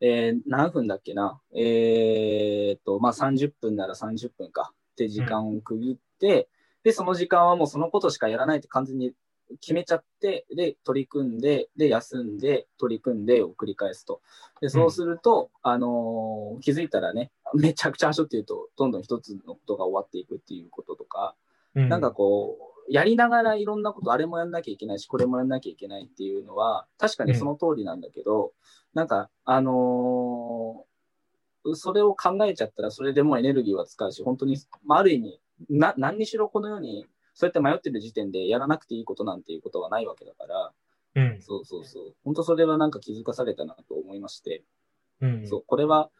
[0.00, 4.72] えー、何分だっけな、えー、っと、まあ、30分なら30分か。
[4.92, 6.46] って時間を区切って、うん、
[6.84, 9.12] で、その時間はもうそのことしかやらないって完全に
[9.60, 14.20] 決めちゃって、で、取り組んで、で、休んで、取り組んでを繰り返すと。
[14.60, 21.34] で、そうすると、うん、あのー、気づいたらね、めちゃくちゃ走っていうと、どんどん一つのことが終わっていくっていうこととか、
[21.74, 22.58] うん、なんかこ
[22.88, 28.52] う、やりながらいろんなこと、あれもやんなきゃいけないし、これもやんなきゃいけないっていうのは、確かにその通りなんだけど、
[28.94, 40.72] なんか、あのー、それを考えちゃったら、それでもうエネルギーは使うし、本当に、まあ、ある意味、な、何にしろこのように、そうやって迷ってる時点でやらなくていいことなんていうことはないわけだから、
[41.14, 42.14] うん、そうそうそう。
[42.24, 44.64] 本当それはなんか気づかされたなと思いまして、
[45.20, 46.10] うん、そう、これは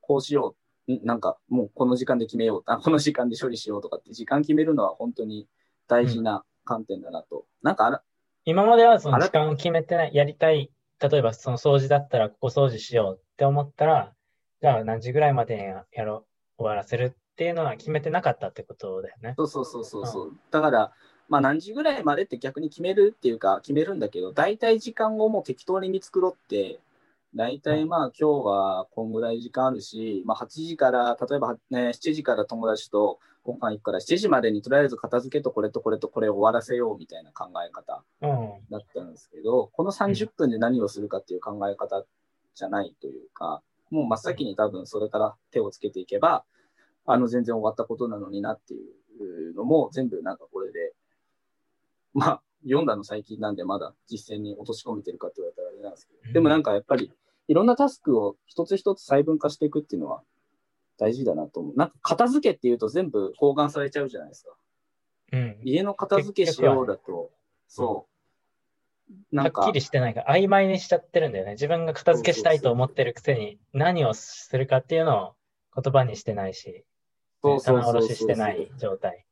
[0.00, 0.61] こうしよう。
[0.88, 2.62] なんかもうこの時間で決めよう。
[2.66, 5.48] あ、 この時間で処理しようとかって時間決めるのは本当に
[5.88, 7.38] 大事な観点だなと。
[7.38, 8.02] うん、なんかあら、
[8.44, 10.70] 今まではその時間を決めてない、やりたい
[11.10, 14.14] 例えばその掃除だったらここ掃除しようって思ったら、
[14.60, 16.26] じゃあ何時ぐらいまでにやろ
[16.58, 19.34] う、終わらせるっていうのは決めてなかったってことだよね。
[19.36, 20.36] そうそうそうそうそう。
[20.52, 20.92] だから、
[21.28, 26.78] まあ何時ぐらいまでって逆に決めるっていうか、決めるんだけど、大体時間をもう適当に見繕って、
[27.34, 38.50] 大体まあ今日はこんぐらい時間あるし、まあ8時から、例えば、ね、7時から友達とご飯行くから7時までにとりあえず片付けとこれとこれとこれを終わらせようみたいな考え方うん。
[38.70, 42.04] だったんですけど、この30分で何をするかっていう考え方
[42.54, 46.44] じゃないというか、もう真っ先に多分それから手をつけていけば、
[47.06, 48.78] あの全然終わったことなのになってい
[49.50, 50.92] うのも全部なんかこれで、
[52.12, 57.10] まあ読んだの最近なんでまだ実践に落とし込めてるかって言われたらあれなんですけど、でもなんかやっぱり
[57.48, 60.22] いろんなタスクを一つ一つ細分化していくっていうのは
[60.98, 61.76] 大事だなと思う。
[61.76, 64.52] なんか片付けっていうと全部包含されちゃうじゃないですか。
[65.32, 65.56] うん。
[65.64, 67.30] 家の片付けしようだと、
[67.66, 68.12] そう。
[69.34, 71.52] なんかはっきりしてないから、曖昧にしちゃってるんだよね。
[71.52, 75.34] 自分が片付けしたいと思ってるくせに、何をするかっていうの
[75.74, 76.84] を言葉にしてないし、
[77.42, 79.26] 棚卸ししてない状態。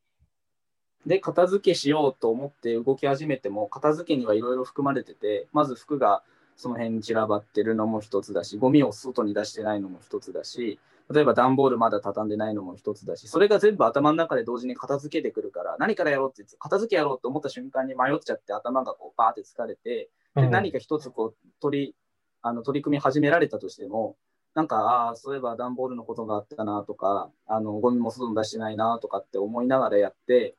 [1.06, 6.22] で、片付けしようと思って動き始めても、片付けにはいろいろ含まれてて、まず服が
[6.60, 10.78] その辺に散らばってるのも一つだし、ゴミを外に出してないのも一つだし、
[11.10, 20.50] 例えば段ボールまだ畳んでないのも一つだし、それが全部頭の中で同時に片付けてくるから、何からやろうって言って、片付けやろうと思った瞬間に迷っちゃって頭がこうバーって疲れて、でうん。
[20.50, 21.94] 何か一つこう取り
[22.42, 24.16] あの取り組み始められたとしても、
[24.54, 30.56] なんか、ああ、そういえば段ボールのことがあったなとか、あのゴミも外に出してないなとかって思いながらやって、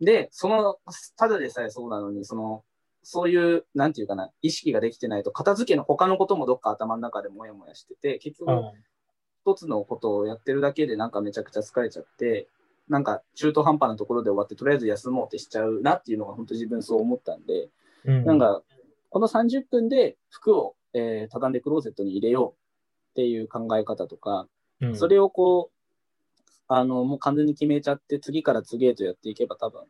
[0.00, 0.78] で、その、
[1.16, 2.64] ただでさえそうなのに、その、
[3.02, 8.72] そういう、なんていうかな、意識ができてないと、片付けの他のこともどっか頭の中でもやもやしてて、結局、うん。
[9.44, 12.46] 一つのことをやってるだけでなんかめちゃくちゃ疲れちゃって、
[12.88, 17.68] なんか中途半端なところで終わって、とりあえず休もうってしちゃうなっていうのが本当自分そう思ったんで、
[18.04, 18.24] うん。
[18.24, 18.62] なんか、
[19.10, 24.46] この30分で服を、えー畳んでクローゼットに入れようっていう考え方とか、
[24.80, 24.96] うん。
[24.96, 29.82] それをこう、あの、もう完全に決めちゃって、次から次へとやっていけば多分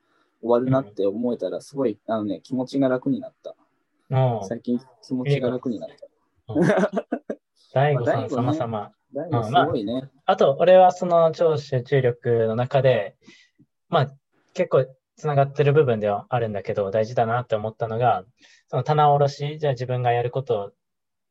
[0.42, 3.54] 終わるなって思えたら、すごい、あのね、気持ちが楽になった。
[4.10, 5.96] うん最近気持ちが楽になった。
[7.72, 8.04] 大悟
[8.52, 10.10] さんまあ大悟すごいね。
[10.26, 13.16] あと、俺はその超集中力の中で、
[13.88, 14.14] まあ、
[14.54, 18.24] 結構つながってる部分ではあるんだけど、大事だなって思ったのが、
[18.68, 20.72] その棚卸し、じゃあ自分がやること、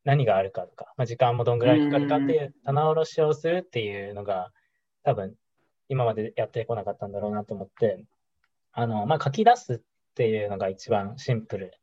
[0.04, 4.52] 何があるかとか、まあ、時間もどんぐらいかかるかっていう棚卸しをするっていうのが、
[5.04, 5.36] 多分、
[5.90, 8.04] 今までやってこなかったんだろうなと思って、
[8.74, 9.80] あの、まあ、書き出すっ
[10.16, 11.74] ていうのが一番シンプル。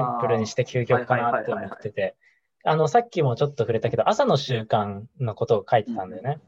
[0.00, 0.18] シ。
[0.18, 2.16] ンプルにして究極かなって思ってて、
[2.64, 6.40] あの、さっきもちょっと触れたけど、朝の習慣のことを書いてたんだよね。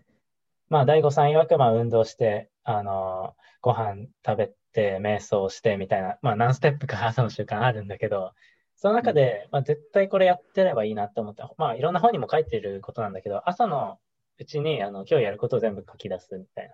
[0.68, 8.32] まあ、大悟さん曰く、まあ、運動して、あの、ご飯食べて、瞑想してみたいな、まあ、何ステップか朝の習慣あるんだけど、
[8.76, 13.98] その中で、まあ、絶対これやってればいいなって思って、まあ、いろんな本にも書いてることなんだけど、朝の
[14.38, 16.68] うちに、あの、今日やることを全部書き出すみたい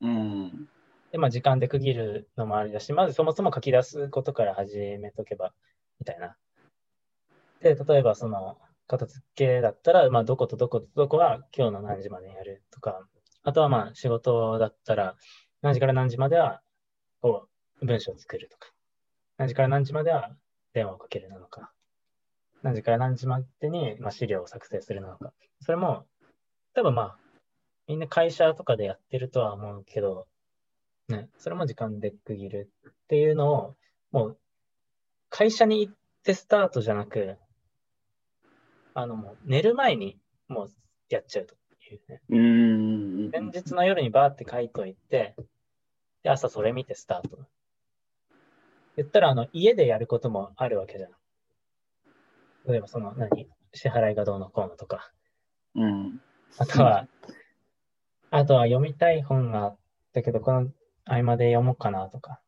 [0.00, 0.08] な。
[0.08, 0.68] うん。
[1.12, 5.52] で、まあ、時間で区切るのもありだし、まずそもそも書き出すことから始めとけば、
[6.00, 6.36] みたいな。
[7.60, 13.06] で、例えばその、片付けだったら、まあ、どことどことどこは今日の何時までやるとか、
[13.42, 15.16] あとはまあ、仕事だったら、
[15.60, 16.60] 何時から何時までは、
[17.20, 17.48] こ
[17.80, 18.70] う、文章を作るとか、
[19.36, 20.34] 何時から何時までは
[20.72, 21.72] 電話をかけるなのか、
[22.62, 26.06] 何時から何時までに、まあ、資料を作成するなのか、それも、
[26.74, 27.18] 多分まあ、
[27.86, 30.26] みんな会社とかでやってるとは思うけど、
[31.12, 33.76] ね、それも時間で区切るっていうのを、
[34.10, 34.38] もう、
[35.28, 35.94] 会社に行っ
[36.24, 37.36] てスタートじゃなく、
[38.94, 40.70] あの、もう寝る前にもう
[41.08, 41.54] やっちゃうと
[41.90, 42.20] いうね。
[42.28, 43.30] うん。
[43.30, 45.34] 前日の夜にバーって書いといて、
[46.22, 47.38] で、朝それ見てスタート。
[48.96, 51.10] 言ったら、あの、家でやることもあるわけじゃん。
[52.66, 53.48] 例えば、その、何？
[53.74, 55.10] 支払いがどうのこうのとか。
[55.74, 56.20] うん。
[56.58, 57.08] あとは、
[58.30, 59.78] あとは読みたい本があっ
[60.12, 60.70] たけど、この
[61.04, 62.40] 合間で読もうかなとか。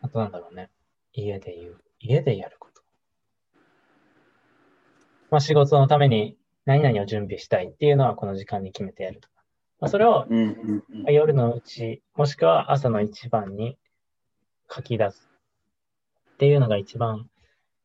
[0.00, 0.70] あとなんだろうね。
[1.12, 1.80] 家で言う。
[2.00, 2.82] 家でやること。
[5.30, 9.34] まあ仕事のために何々を準備したいっていうのはこの時間に決めてやるとか。
[9.80, 10.26] まあそれを
[11.08, 13.76] 夜のうち、もしくは朝の一番に
[14.70, 15.28] 書き出す
[16.34, 17.28] っていうのが一番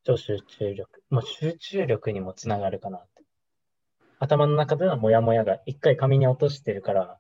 [0.03, 3.23] 超集中力、もう集中力にもつながるかなって。
[4.19, 7.19] 頭の中でのモヤモヤが一回紙に落としてるから、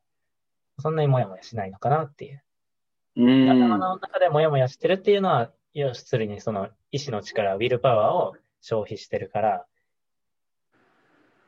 [0.79, 2.43] そんなにモヤモヤしないのかなっていう。
[3.17, 3.49] うん。
[3.49, 9.65] 頭の中でモヤモヤしてるっていうのは、要するにその意志の力、ウィルパワーを消費してるから、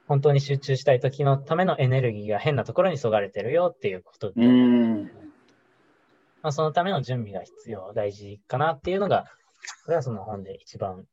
[0.07, 5.03] 本当に集中したい時のためのエネルギーが変なところにそがれてるよっていうことで、うん。
[6.41, 9.25] まあ、そのための準備が必要、大事かなっていうのが、
[9.85, 11.05] これはその本で一番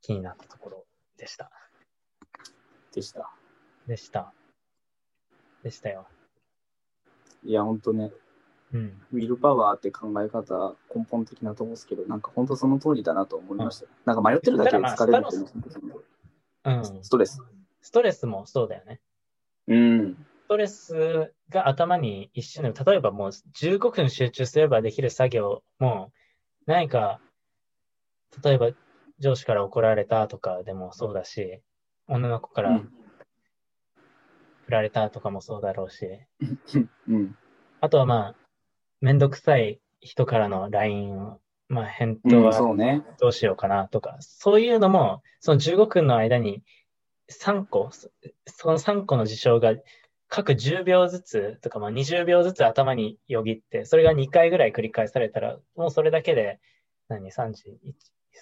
[0.00, 0.84] 気になったところ
[1.18, 1.50] でした。
[2.94, 3.30] でした。
[3.86, 4.32] でした。
[5.62, 6.06] でしたよ。
[7.44, 8.12] いや、ほんとね、
[8.72, 9.02] うん。
[9.12, 13.90] ウィルパワーって考え方、根本的なと思うんですけど、なんか本当その通りだなと思いましたよ。
[14.04, 15.42] なんか迷ってるだけで疲れるっていう
[15.88, 16.00] の
[16.64, 17.04] うん。
[17.04, 17.42] ストレス。
[17.82, 19.00] ストレスもそうだよね。
[19.66, 20.14] うん。
[20.44, 26.12] ストレスが頭に一瞬で、例えばもう15分集中すればできる作業も、
[26.66, 27.20] 何か、
[28.44, 28.70] 例えば
[29.18, 31.60] 上司から怒られたとかでもそうだし、
[32.06, 32.92] 女の子からうん。
[34.70, 36.06] 振られたとかもそうだろうし、
[37.08, 37.36] うん。
[37.80, 38.34] あとはまあ、
[39.00, 43.02] めんどくさい人からの LINE を、まあ返うん、答はそうね。
[43.18, 46.62] どうしようかなとか、そういうのも、その15分の間に
[47.28, 48.10] 3個、そ
[48.46, 49.74] その3個の事象が
[50.28, 56.60] 各10秒ずつとか、まあ20秒ずつ頭によぎって、それが2回ぐらい繰り返されたら、もうそれだけで、
[57.08, 57.94] 何、3時、1、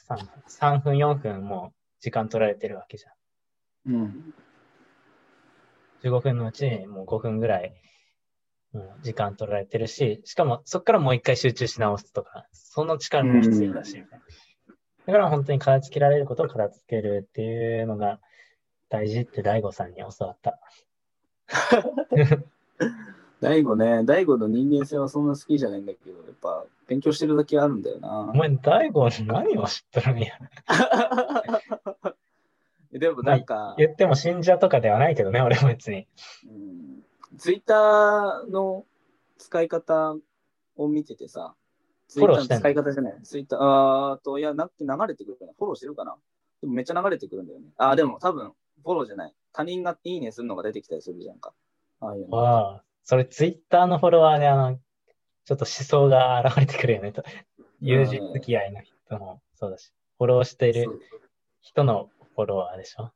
[0.07, 3.95] 3、3分、4分もう時間取られてるわけじゃん。
[3.95, 4.35] うん。
[6.03, 7.75] 15分のうちもう5分ぐらい、
[9.03, 14.25] 時間取られてるし、しかもそこからもう一回集中し直すとか、その力も必要だし、みたいな。
[15.07, 18.21] だから本当に片付けられることを片付けるっていうのが
[18.91, 20.61] 大事って大悟さんに教わった。
[23.41, 28.35] 大悟ね、大悟の人間性はそんな好きじゃないんだけど、やっぱ勉強してるだけあるんだよなお。
[28.35, 30.39] 前大悟何を知ってるんや。
[32.93, 36.07] でもなんか、言っても信者とかではないけどね、俺も別に。
[36.47, 38.87] うん、ツイッターの
[39.37, 40.17] 使い方
[40.77, 41.55] を見ててさ、
[42.09, 43.23] ツイッターの使い方じゃない。
[43.23, 45.53] ツイッター、あーと、いや、な流れてくるかな。
[45.59, 46.17] フォローしてるかな？
[46.63, 47.67] でもめっちゃ流れてくるんだよね。
[47.77, 49.35] あー、でも多分、フォローじゃない。
[49.53, 51.53] 他人がいいねするのが出てきたりするじゃんか。
[52.01, 52.39] ああいうの。
[52.39, 54.79] ああ、それツイッターのフォロワーであの、
[55.45, 57.23] ちょっと思想が現れてくるよねと。
[57.81, 61.01] 友人付き合いの人もそうだし、フォローしている
[61.61, 63.11] 人のフォロワーでしょ？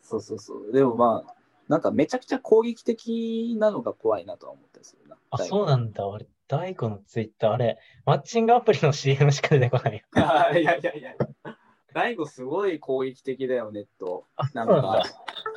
[0.00, 0.72] そうそうそう。
[0.72, 1.34] でもまあ、
[1.66, 5.16] なんかめちゃくちゃ攻撃的なのが怖いなとは思ったりするな。
[5.30, 6.06] あ、そうなんだ。
[6.06, 10.02] 俺、大悟のツイッター、あれ、マッチングアプリの CM しか出てこないよ。
[10.14, 11.14] あいやいやいや。
[11.92, 14.24] 大悟すごい攻撃的だよ、ネット。
[14.36, 15.02] あ、なんか、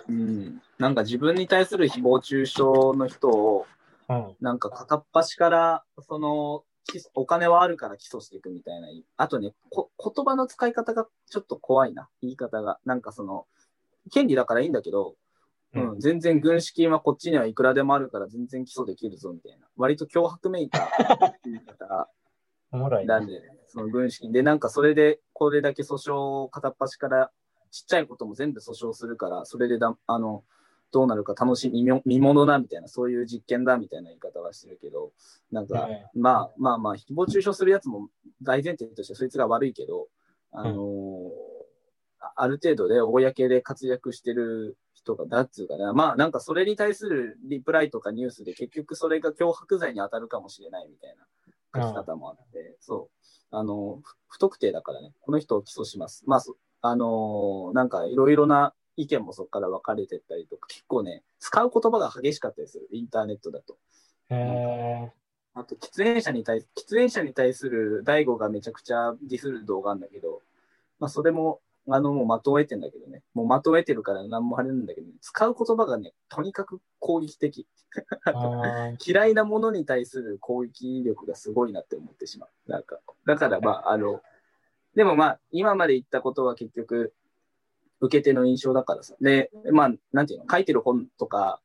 [0.10, 0.62] うん。
[0.80, 2.64] なんか自分に対する誹謗中傷
[2.98, 3.68] の人を、
[4.08, 4.16] だ。
[4.18, 4.36] うん。
[4.42, 6.71] なんか片っ端から、その、き
[7.14, 8.88] お金はあるから起訴していくみたいな。
[9.18, 12.80] あとね、こ言葉の使い方がちょっと怖いな、言い方が。
[12.86, 13.46] なんかその、
[14.12, 15.16] 権利だからいいんだけど、
[15.74, 19.68] うん、全然軍資金はこっちにはいくらでもあるから全然起訴できるぞみたいな。
[19.78, 20.90] 割と脅迫めいた
[21.46, 22.10] 言い方
[22.74, 23.08] おもろいね。
[23.08, 27.32] なんで、その軍資金で、なんかそれでこれだけ訴訟を片っ端から
[27.70, 30.44] ちっちゃいことも全部訴訟するから、それでだ、あの、
[30.92, 35.12] どうなるか楽しみ、見ものだみたいな、そういう実験だみたいな言い方はしてるけど、
[35.52, 38.10] なんか、えまあまあまあ、誹謗中傷するやつも
[38.42, 40.08] 大前提としてそいつが悪いけど、
[40.52, 41.52] あのー
[42.24, 51.16] あある程度で公で活躍してる人が、だっつうかな、まあなんかそれに対するリプライとかニュースで結局それが脅迫罪に当たるかもしれないみたい
[51.74, 53.10] な書き方もあって、そ
[53.52, 56.24] う、あの、ふ不特定だからね、この人を起訴します。
[56.28, 63.78] まあ、そあのーなんかいろいろな意見もそこから分かれてったりとか、結構ね、使う言葉が激しかったりする、インターネットだと。
[64.30, 65.12] へえ
[65.54, 70.42] あと、喫煙者に対、喫煙者に対する大悟がめちゃくちゃディスる動画あるんだけど、
[71.00, 73.24] まあ、それも、あの、もう的を得てんだけどね。
[73.34, 77.68] もう的を得てるから何もあれなんだけど、使う言葉がね、とにかく攻撃的。
[79.06, 82.72] 嫌いなものに対する攻撃力がすごいなって思ってしまう。
[82.72, 84.22] なんか、だからまあ、あの、
[84.96, 87.14] でもまあ、今まで言ったことは結局、
[88.02, 89.16] 受け手の印象だからさ。
[89.22, 91.62] で、まあ、なんていうの、書いてる本とか、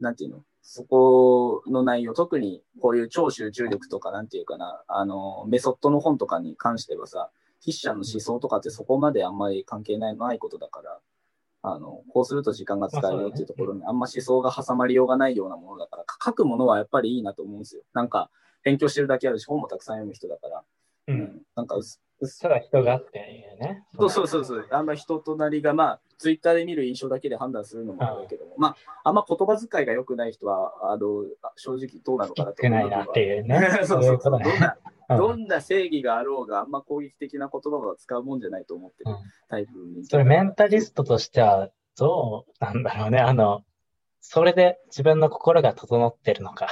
[0.00, 10.98] なんていうの、そこの内容、特にこういう超集中力とか、なんていうかな、あの、メソッドの本とかに関してはさ、筆者の思想とかってそこまであんまり関係ないないことだから、
[11.62, 17.82] あの、こうすると時間が使えるよっていうところにあんま思想が挟まりようがないようなものだから、書くものはやっぱりいいなと思うんですよ。
[17.94, 18.30] なんか、
[18.62, 20.64] 勉強してるだけあるし、本もたくさん読む人だから、
[21.08, 21.12] う。
[21.12, 21.76] うんん、なんか
[22.40, 23.84] ただ人がっていうね。
[23.98, 24.66] そうそうそうそう。
[24.70, 31.24] あんま人となりが、まあ、ツイッターで見る印象だけで判断するのもあるけども、まあ、あんま言葉遣いが良くない人は、あの、
[31.56, 33.60] 正直どうなのかなと少ないなっていうね。
[33.86, 34.30] そうそうそう。
[34.30, 39.16] どんな、うんどんな正義があろうが、あんま攻撃的な言葉は使うもんじゃないと思ってるうん
[39.48, 40.04] タイプに。
[40.04, 43.18] それメンタリストとしてはどうなんだろうね。
[43.18, 43.62] あの、
[44.20, 46.68] それで自分の心が整ってるのか。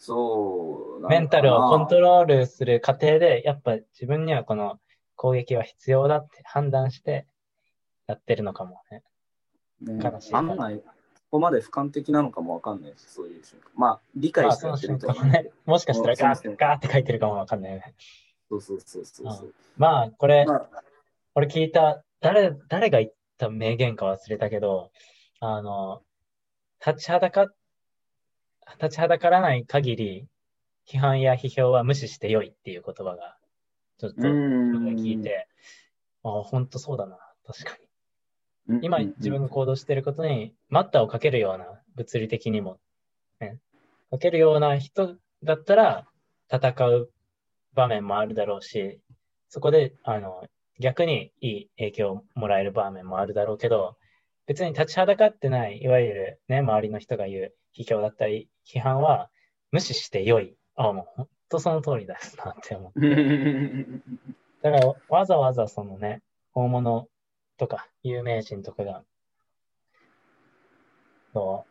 [0.00, 1.08] そう。
[1.08, 4.80] メンタルをコントロールする過程で、やっぱ自分にはこの
[5.14, 7.26] 攻撃は必要だって判断して
[8.06, 9.02] やってるのかもね。
[9.82, 10.82] ね悲しい案外、こ
[11.32, 13.70] こまで俯瞰的なのかもわかんないし、そういう瞬間。
[13.76, 17.94] まあ、理解まあ、してやってるとね、もしかしたらガーガーって書いてるかもわかんないよね。
[18.48, 19.54] そうそうそうそうそう。
[19.76, 20.82] まあ、これ、まあ、
[21.34, 24.90] 俺聞いた誰、誰が言った名言か忘れたけど、
[25.40, 26.02] あの、
[26.84, 27.46] 立ちはだか、
[28.80, 30.26] 立ちはだからない限り、
[30.86, 33.36] 批判や批評は無視してよいっていう言葉が、
[33.98, 35.48] ちょっと聞いて、
[36.22, 37.90] ああ、本当そうだな、確かに。
[38.82, 41.66] 今自分が行動していることに待ったをかけるような
[41.96, 42.78] 物理的にも、
[43.40, 43.58] ね、
[44.10, 46.06] かけるような人だったら
[46.52, 47.10] 戦う
[47.74, 49.00] 場面もあるだろうし、
[49.48, 50.44] そこであの
[50.78, 53.96] 逆にいい影響をもらえる場面もあるだろうけど、
[54.46, 59.30] 別に立ちはだかってない、いわゆるね、周りの人が言う批評だったり、批判は
[59.70, 60.56] 無視して良い。
[60.76, 63.00] ああ、もう本当その通りだなって思って。
[64.62, 66.22] だからわざわざそのね、
[66.54, 67.08] 大物
[67.56, 69.04] とか有名人とかが、
[71.32, 71.64] そ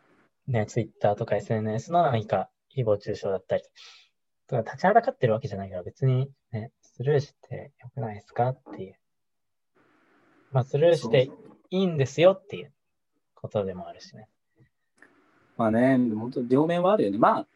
[0.48, 3.62] うね、ツイッターとか SNS の何か誹謗中傷だったり、
[4.46, 8.96] とか立ちはだかってるわけじゃないから別にね、スルーしてよくないですかっていう。
[10.50, 11.30] まあ、スルーして
[11.70, 12.72] いいんですよっていう
[13.34, 14.28] ことでもあるしね。
[15.60, 17.18] まあね、本当両面はあるよね。
[17.18, 17.46] まあ、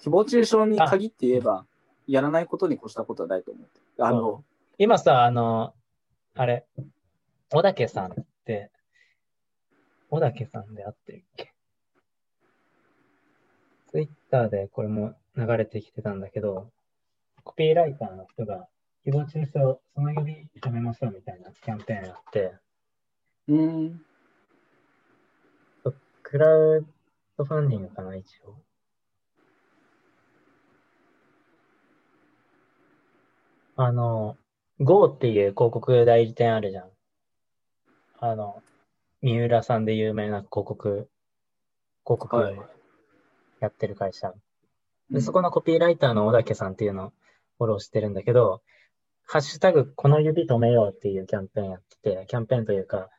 [0.00, 1.66] 誹謗中傷に限って言えば、
[2.06, 3.80] やらないことに越したことはないと思って。
[3.98, 4.44] あの、
[4.78, 5.74] 今さ、あの、
[6.36, 6.64] あれ、
[7.50, 8.14] 小竹さんっ
[8.44, 8.70] て、
[10.10, 11.52] 小竹さんであってるっけ？
[13.90, 16.70] ツイッターでこれも流れてきてたんだけど、
[17.42, 18.68] コピーライターの人が、
[19.04, 22.52] 誹謗中傷、その呼び止めましょうみたいなキャンペーンやって、
[23.48, 24.02] うん。
[26.22, 26.86] クラウ
[27.38, 28.56] ドファンディングかな、一応。
[33.76, 34.36] あの、
[34.80, 36.90] Go っていう広告代理店あるじゃん。
[38.18, 38.60] あの、
[39.22, 41.08] 三浦さんで有名な広告、
[42.04, 42.56] 広告
[43.60, 44.34] やってる会社。
[45.10, 47.12] で、そこのコピーライターの小竹さんっていうのを
[47.58, 48.62] フォローしてるんだけど、
[49.26, 53.10] ハッシュタグこの指止めようっていうキャンペーンやってて、キャンペーンというか、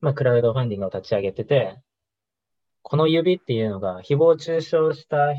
[0.00, 1.78] まあ、クラウドファンディングを立ち上げてて、
[2.82, 5.34] この指っていうのが、誹謗中傷した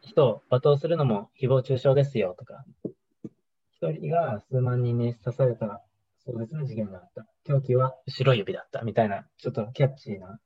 [0.00, 2.64] 人を罵倒するのも誹謗中傷ですよとか、
[3.70, 5.82] 一人が数万人に刺された
[6.24, 7.26] 壮絶な事件があった。
[7.44, 10.40] 凶器は白い指だったみたいな、ちょっとキャッチーな。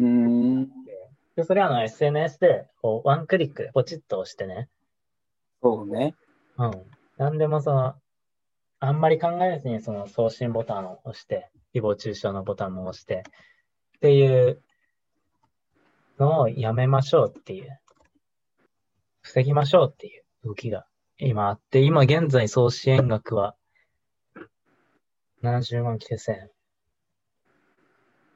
[0.00, 0.68] うん。
[1.36, 4.68] で、それあの SNS で、こう、ワンクリックでポチッと押してね。
[5.62, 6.14] そうね。
[6.58, 6.72] うん。
[7.18, 7.94] なんでもその、
[8.78, 13.24] あんまり考えずにその送信ボタンを押して、誹謗中傷のボタンも押して、
[13.96, 14.62] っていう
[16.18, 17.80] のをやめましょうっていう、
[19.22, 20.86] 防ぎましょうっていう動きが
[21.18, 23.56] 今あって、今現在総支援額は
[25.42, 26.50] 70万9000円。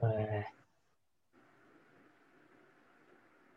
[0.03, 0.45] えー、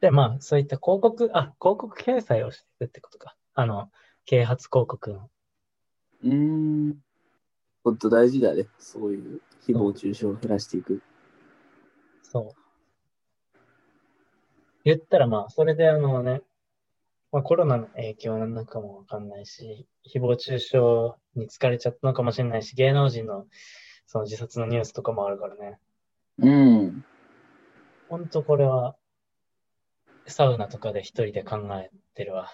[0.01, 3.37] で、まあ、そういった広告、あ、広告掲載をしてるってことか。
[3.53, 3.89] あの、
[4.25, 5.29] 啓発広告の。
[6.23, 6.97] うーん。
[7.83, 8.67] 本当大事だね。
[8.79, 11.01] そういう誹謗中傷を減らしていく。
[12.23, 12.62] そう。
[14.83, 16.41] 言ったらまあ、それであのね、
[17.31, 20.77] まあ、コロナの影響なのかもわかんないし、誹謗中傷
[21.35, 23.47] に疲れちゃったのかもしれないし、芸能人の
[24.05, 25.79] その自殺のニュースとかもあるからね。
[26.37, 27.05] うん。
[28.09, 28.95] 本当これは、
[30.27, 32.51] サウナとかで一人で考えてるわ。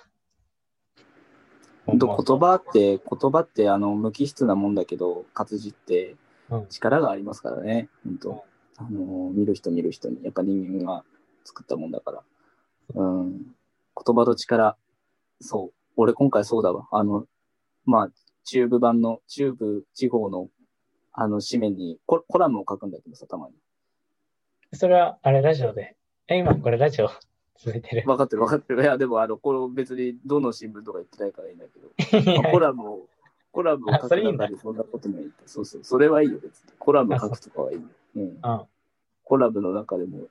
[1.85, 6.15] 本当言葉って、言葉ってあの無機質なもんだけど、活字って
[6.69, 7.89] 力がありますからね。
[8.05, 8.45] うん、本
[8.77, 11.03] 当、あの見る人見る人に、やっぱ人間が
[11.49, 12.23] 作ったもんだから。
[12.95, 13.31] うん。
[13.39, 14.77] 言葉と力、
[15.41, 15.73] そう。
[15.95, 16.87] 俺今回そうだわ。
[16.91, 17.25] あの、
[17.85, 18.09] まあ、
[18.45, 20.47] 中部版の、中部地方の、
[21.11, 23.55] あの、紙面にココラムを書くんだけどさ、たまに。
[24.73, 25.95] それは、あれ、ラジオで。
[26.27, 27.09] え、今これラジオ？
[27.57, 28.03] 続いてる。
[28.05, 28.83] 分かってる分かってる。
[28.83, 33.07] いや、でも、あの、これ別にどの新聞とか言ってないからいいんだけど、 まあ、コラムを、
[33.51, 36.71] コラムを書く中でそんなことないそうそう、それはいいよ、別に。
[36.77, 37.87] コラム書くとかはいいよ。
[38.15, 38.39] うん。
[39.23, 40.27] コラムの中でも、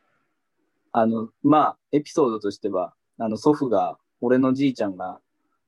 [1.01, 5.21] あの、まあ、エピソードとしては、あの、祖父が、俺のじいちゃんが、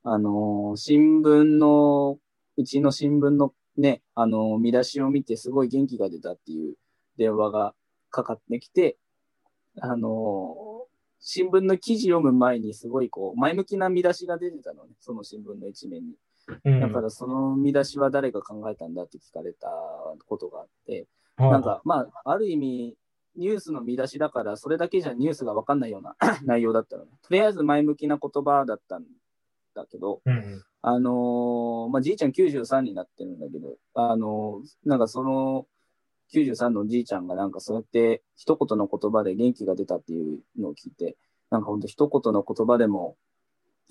[0.03, 2.19] あのー、新聞の、
[2.57, 6.75] うちの新聞のね、あのー、見出しを見てすごい元気が出たっていう
[7.17, 7.75] 電話が
[8.11, 8.97] かかってきて、
[9.81, 10.71] あのー
[11.21, 16.15] 新聞の記事読む前にすごいこう前向きな見出しが出てたのね、その新聞の一面に。
[16.81, 19.69] だからその見出しは誰が考えたんだって聞かれた
[20.27, 21.07] ことがあって、
[21.37, 22.97] なんかまあ、ある意味、
[23.41, 26.15] ニュースの見出しだから、それだけじゃニュースが分かんないような
[26.45, 27.11] 内容だったのね。
[27.23, 29.07] とりあえず前向きな言葉だったん
[29.75, 30.21] だけど、
[30.83, 35.67] あの、ま、じいちゃん93になってるんだけど、あのー、なんかその、
[36.35, 41.17] 93のじいちゃんがなんかそうやって一言の言葉で元気が出たっていうのを聞いて、
[41.51, 43.17] なんか本当一言の言葉でも、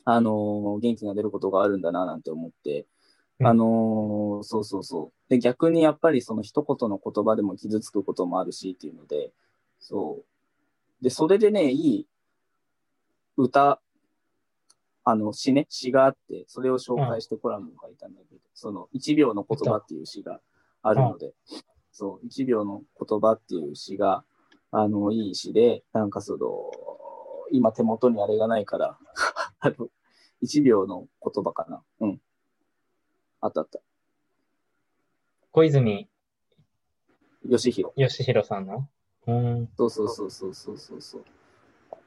[0.05, 2.85] あのー、元気が出ることがあるんだななんて思って、
[3.41, 5.29] あのーそうそうそう。
[5.29, 9.31] で、逆にやっぱりその一言の言葉でも傷つくこともあるしっていうので、
[9.79, 10.23] そ
[11.01, 11.03] う。
[11.03, 12.07] で、それでね、いい
[13.37, 13.81] 歌、
[15.05, 20.39] あの詩ね、詩があって、それを紹介してコラムを書いたんだけど、その1秒の言葉っていう詩が
[20.81, 21.33] あるので、
[21.91, 24.23] そう、1秒の言葉っていう詩が、
[24.71, 26.71] あの、いい詩で、なんかその、
[27.51, 28.97] 今手元にあれがないから、
[29.59, 29.89] あの、
[30.43, 31.83] 1秒の言葉かな。
[32.01, 32.21] うん。
[33.41, 33.79] あったあった。
[35.51, 36.07] 小泉
[37.49, 37.93] 吉弘。
[37.95, 38.87] 義弘さんの？
[39.27, 39.69] うん。
[39.77, 41.25] そうそうそうそうそうそうそう。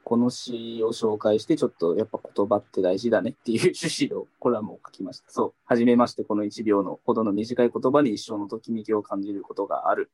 [0.03, 5.31] この詩を紹介して、ちょっとやっぱ言葉って大事だねっていう趣旨のコラムを書きました。
[5.31, 5.53] そう。
[5.65, 10.11] はじめまして、この1秒のほどの短い言葉に一生のときめきを感じることがある。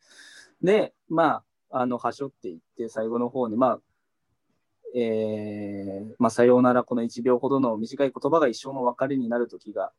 [0.61, 3.79] で、まあ、あの、はしょっていって、最後の方に、まあ、
[4.95, 9.91] えー、まあ、さようなら、この1秒ほどの短い言葉が一生の別れになる時が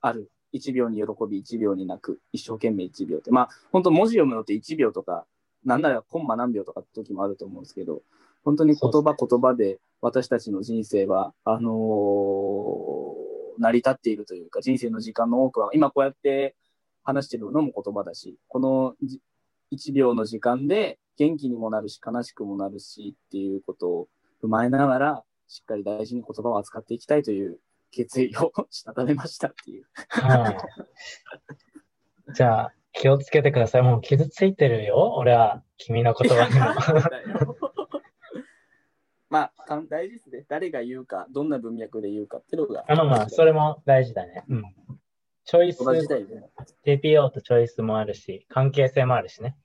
[0.00, 0.30] ある。
[0.52, 2.20] 1秒に喜び、1秒に泣く。
[2.32, 3.30] 一生懸命1秒って。
[3.30, 5.26] まあ、本当文字読むのって1秒とか、
[5.64, 8.02] なんならコンマ何秒とかって時もあると思うんですけど、
[8.44, 13.30] 本当に言葉言葉で私たちの人生は、あのー
[13.60, 16.56] 成り立っているというか、人生の時間の多くは、今こうやって
[17.04, 19.20] 話してるのも言葉だし、このじ
[19.72, 24.08] 1秒の時間で元気にもなるし、悲しくもなるしっていうことを
[24.42, 27.58] 踏まえながら、しっかり大事に言葉を扱っていきたいという
[27.90, 29.84] 決意をしたためましたっていう。
[29.84, 29.90] うん
[32.34, 33.82] じゃあ、気をつけてください。
[33.82, 35.14] もう傷ついてるよ。
[35.16, 37.56] 俺は、君の言葉にも。
[39.30, 40.44] まあ、大事ですね。
[40.48, 42.84] 誰が言うか、どんな文脈で言うかっていうのが。
[42.88, 44.44] あまあまあ、それも大事だね。
[44.48, 44.64] うん。
[45.44, 46.50] チョイスね。
[46.84, 49.56] TPO とチョイスもあるし、関係性もあるしね。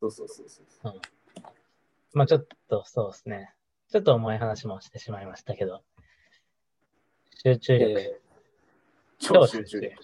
[0.00, 1.00] そうそうそうそう。
[2.12, 3.54] まあちょっと、そうですね。
[3.90, 5.82] ちょっと重い話もしてしまいましたけど。
[7.40, 8.00] 集中力。
[8.00, 8.28] えー
[9.20, 9.96] 超集中力。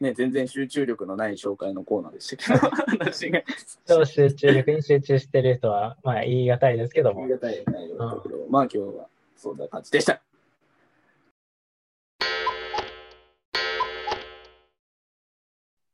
[0.00, 3.42] ね、全然集中力のない紹介のコーナーでしたけど、 話が。
[3.84, 7.32] 超集中力に集中してる人は、まあ言い難いですけどもあり。
[7.32, 10.22] がたい内容だけど、まあ今日はそんな感じでした。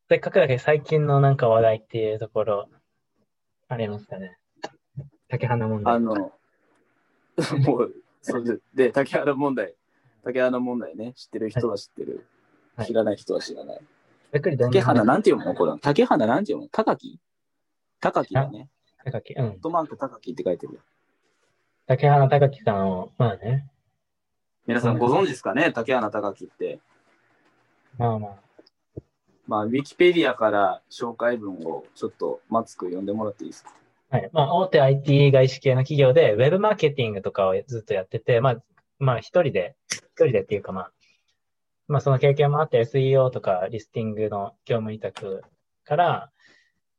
[0.09, 2.69] せっかくだけど最近のなんか話題っていうところ、
[3.69, 4.39] ありますかね？
[5.29, 5.95] 竹花問題。
[5.95, 6.15] あの、
[7.67, 9.75] もう、そうで、で竹原問題、
[10.29, 12.27] 竹原問題ね、知ってる人は知ってる。
[12.77, 13.81] はい知らない人は知らない。
[14.31, 15.59] ざっくりどん竹花なんて読むの？
[15.59, 15.73] これ。
[15.81, 16.69] 竹花なんて読むの？
[16.71, 17.19] 高木
[17.99, 18.69] 高木だね。
[19.05, 19.59] 高木、うッ。
[19.61, 20.81] トマーク高木って書いてるよ。
[21.87, 23.67] 竹花高木さんを、まあね。
[24.67, 25.73] 皆さんご存知ですかね？
[25.73, 26.79] 竹花高木って。
[27.97, 28.33] まあまあ。
[29.47, 33.73] まあ、ウィキペディアから紹介文をちょっとマツク読んでもらっていいですか？
[34.11, 34.31] はい。
[34.33, 38.63] まあ、大手 IT 外資系の企業で、ウェブマーケティングとかをずっとやってて、まあ、
[38.99, 40.93] まあ、一人で、一人でっていうか、まあ、
[41.87, 45.43] まあ、その経験もあって、SEO とかリスティングの業務委託
[45.85, 46.31] から、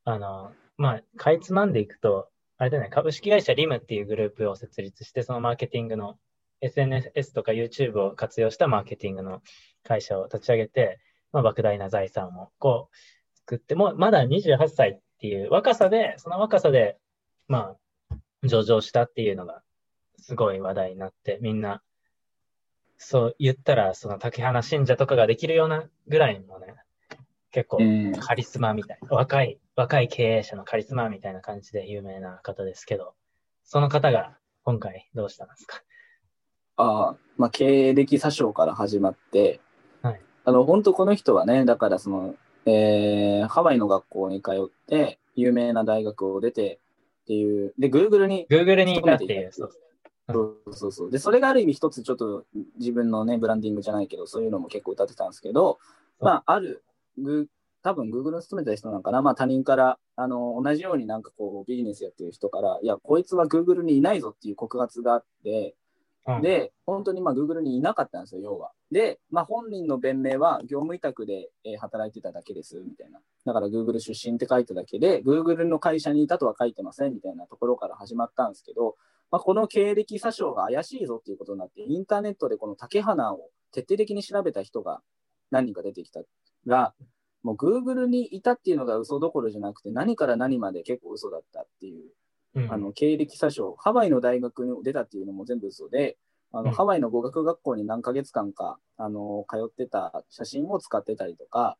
[0.05, 6.17] あの、まあ、かいつまんでいくと、あれだね、株式会社リムっていうグループを設立して、そのマーケティングの
[6.61, 9.41] SNS とか YouTube を活用したマーケティングの
[9.83, 10.99] 会社を立ち上げて、
[11.31, 16.97] まあ、莫大な財産をこう作って、もまだ28歳っていう若さで、その若さで、
[17.47, 17.75] ま
[18.11, 19.61] あ、上場したっていうのが
[20.17, 21.81] すごい話題になって、みんな、
[23.01, 26.75] そう言ったら、その竹花信者とかができるようなぐらいのね、
[27.51, 28.11] 結構ん。
[28.19, 33.15] カリスマみたいな、若い、若い経営者のカリスマみたいな感じで有名な方ですけど、
[33.63, 35.81] その方が今回どうしたんですか？
[36.75, 39.61] ああ、まあ、経歴詐称から始まって、
[40.01, 42.35] はいあの、本当この人はね、だからその、
[42.65, 46.79] えーハワイの学校に通って、有名な大学を出て
[47.23, 49.71] っていう、で、Google に ?Google にいたっていう、そう
[50.31, 51.11] そうそうそう。
[51.11, 52.45] で、それがある意味一つちょっと
[52.77, 55.79] 自分のね、ブランディングじゃないけど、そういうのも結構歌ってたんですけど、
[56.19, 56.83] まあ、ある、
[57.17, 57.47] グ
[57.81, 65.75] 多分 Google に勤めた人なのかな、まあ他人から、あの、同じようになんかこうビジネスやってる人から、いや、こいつは Google にいないぞっていう告発があって、
[66.27, 68.71] うんで、本当にまあ Google にいなかったんですよ、要は。
[68.91, 73.19] で、まあ本人の弁明は業務委託で、えー働いてただけです、みたいな。
[73.45, 78.95] だから Google 出身って書いただけで、Google の会社にいたとは書いてません、みたいなところから始まったんですけど、
[79.31, 85.01] まあ、この経歴詐称が怪しいぞっていうことになって、インターネットでこの竹花を徹底的に調べた人が
[85.51, 86.21] 何人か出てきた。
[86.65, 86.93] が、
[87.43, 92.09] もう Google にいたっていうのが嘘どころじゃなくて、何から何まで結構嘘だったっていう
[92.55, 92.73] うん。
[92.73, 96.17] あの経歴詐称、ハワイの大学に出たっていうのも全部嘘で、
[96.51, 96.71] あのうん。
[96.71, 101.77] ハワイの語学学校に何ヶ月間かあの通ってた写真を使ってたりとか、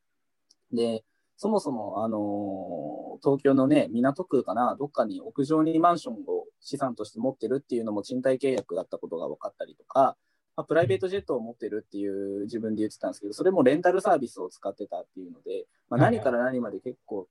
[0.72, 1.04] で、
[1.42, 10.18] そもそも、あの東京のね、港区かな、どっかに屋上にマンションを資産として持ってるっていうのも賃貸契約だったことが分かったりとか、
[10.58, 17.30] まあ、プライベートジェットを持ってるっていう自分で言ってたんですけど、それもレンタルサービスを使ってたっていうので、まあ、何から何まで結構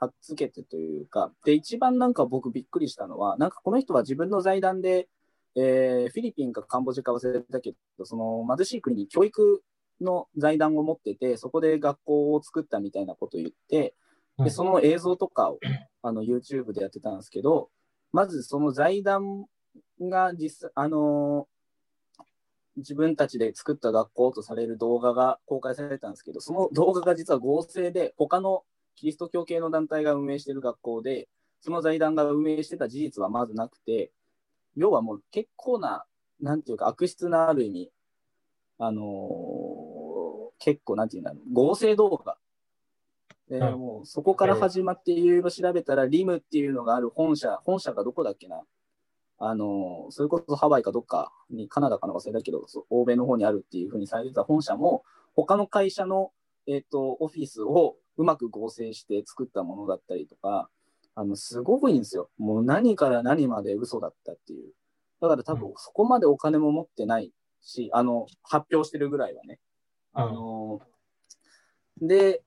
[0.00, 5.10] はっつけてというか、で、一番なんか僕びっくりしたのは、なんかこの人は自分の財団で、
[5.54, 9.62] えーフィリピンかカンボジアか忘れたけど、その貧しい国に教育
[10.00, 13.94] の財団を持ってて、そこで学校を作ったみたいなことを言って、
[14.38, 14.50] で、うん。
[14.50, 15.58] その映像とかを
[16.02, 17.70] あの YouTube でやってたんですけど、
[18.12, 19.46] まずその財団
[20.00, 21.46] が実際、あの
[22.76, 28.64] 自分たちで作った学校とされる動画が公開されたんですけど、その動画が実は合成で、他の
[28.96, 31.28] キリスト教系の団体が運営している学校で、
[31.60, 34.12] その財団が運営してた事実はまずなくて、
[34.76, 36.04] 要はもう結構な、
[36.40, 37.90] なんていうか悪質なある意味、
[38.78, 39.59] あのー
[40.60, 42.36] 結構なんていうんだろう、合成動画。
[43.48, 48.62] でうんもうそこから始まっていろいろ調べたら、リムっていうのがある本社、本社がどこだっけな。
[49.42, 55.02] あのーそれこそハワイかどっかに、カナダかの忘れたけど、欧米の方にあるっていうふうにされてた本社も、
[55.34, 56.30] 他の会社の、
[56.68, 60.68] えっ、と、オフィスをうまく合成して作ったものだったりとか、
[61.14, 62.28] あの、すごくいいんですよ。
[62.38, 64.72] もう何から何まで嘘だったっていう。
[65.20, 67.32] だから多分そこまでお金も持ってない
[67.62, 69.58] し、あの、発表してるぐらいはね。
[70.12, 70.80] あの、
[72.00, 72.42] で、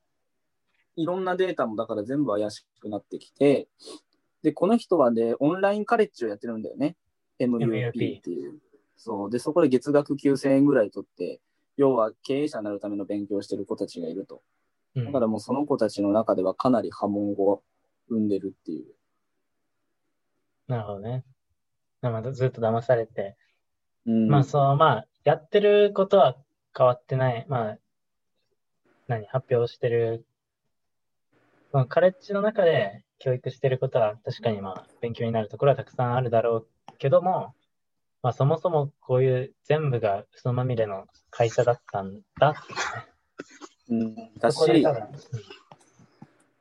[0.95, 3.67] いろんなデータもだから全部怪しくなってきて、
[4.41, 6.95] で、この人はね、オンラインカレッジをやってるんだよね。
[7.39, 7.89] MUP
[8.19, 8.59] っていう。
[8.97, 9.29] そう。
[9.29, 11.39] で、そこで月額9000円ぐらい取って、
[11.77, 14.41] 要は経営者になるための勉強をしてる子たちがいると。
[14.95, 17.63] うんだからもうその子たちの中ではかなり波紋を
[18.09, 18.85] 生んでるっていう。
[20.67, 21.23] なるほどね。
[22.01, 23.35] まあずっと騙されて、
[24.05, 26.37] うん、まあそう、まあ、やってることは
[26.75, 27.45] 変わってない。
[27.47, 27.77] まあ、
[29.07, 30.25] 何、発表してる、
[31.71, 36.67] まあ、カレッジの中で教育してることは確かにまあ、勉強になるところはたくさんあるだろう
[36.97, 37.53] けども、
[38.21, 42.53] まあそもそもこういう全部が嘘まみれの会社だったんだっ
[43.89, 43.99] てね。
[44.01, 44.85] うん、だし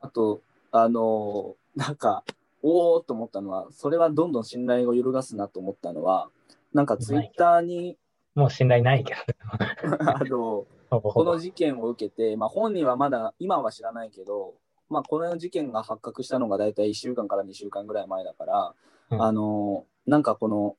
[0.01, 0.41] あと、
[0.71, 2.23] あのーなんか、
[2.61, 6.29] おおと思ったのは、それはどんどん信頼を揺るがすなと思ったのは、
[6.73, 7.97] なんかツイッターに、
[8.35, 9.19] もう信頼ないけど、
[9.99, 10.65] あの、
[11.01, 11.37] この。
[11.37, 14.55] 事件を受けて、まあ、本人はまだ今は知らないけど、
[14.89, 18.73] まあ、この事件が発覚したのが大体1週間から2週間ぐらい前だから、
[19.11, 19.21] うん。
[19.21, 20.75] あのなんかこの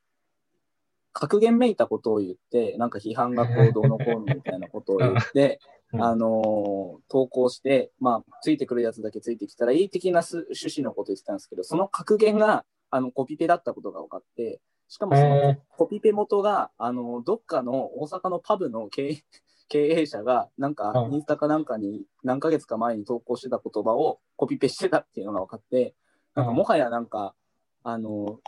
[1.13, 5.61] 格言めいたことを言って、なんか批判が行動のこうのみたいなことを言って、
[5.93, 6.03] うん。
[6.03, 14.61] あの投稿して、まあ、ついてくるやつだけついてきたらいい的なす趣旨のこと言ってたんですけど、その格言があのコピペだったことが分かって、
[14.95, 19.25] しかもそのコピペ元が、あのどっかの大阪のパブの経営
[19.69, 25.97] 経営者が、なんかう、んインスタかなんかに何ヶ月か前に投稿してた言葉をコピペしてたっていうのが分かって、
[26.37, 27.35] なんかうんもはやなんか、
[27.83, 28.39] あの、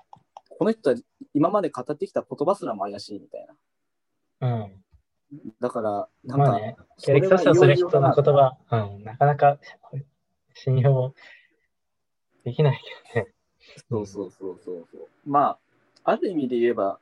[0.57, 0.97] この人は
[1.35, 3.49] 今まで語ってきた言葉すらも怪しいみたい
[4.39, 4.49] な。
[4.49, 4.85] うん。
[5.59, 9.59] だから、なんか、まあね、それは経歴詐称する人の言葉、うん、なかなか
[10.55, 11.13] 信用
[12.45, 12.81] できない
[13.13, 13.35] けどね。
[13.89, 15.09] そうそうそうそうそう。
[15.25, 15.59] まあ、
[16.09, 17.01] ある意味で言えば、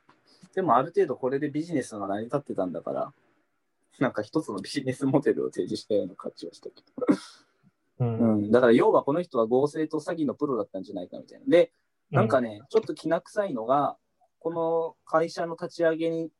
[0.55, 3.13] でもある程度これでビジネスが成り立ってたんだから、
[3.99, 7.05] なんか一つのビジネスモデルを提示したような価値はしたけど。
[7.99, 8.17] うん。
[8.17, 8.47] う。
[8.47, 8.51] ん。
[8.51, 11.45] だから要はこの人は合成と詐欺のプロだったんじゃないかみたいな。
[11.47, 11.71] で、
[12.09, 13.95] なんかね、ちょっときな臭いのが、
[14.39, 16.31] この会社の立ち上げに、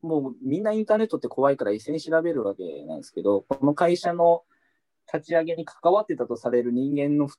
[0.00, 4.44] もうみんなインターネットって怖いから一斉に調べるわけなんですけど、この会社の
[5.12, 7.38] 立ち上げに関わってたとされる人間のふ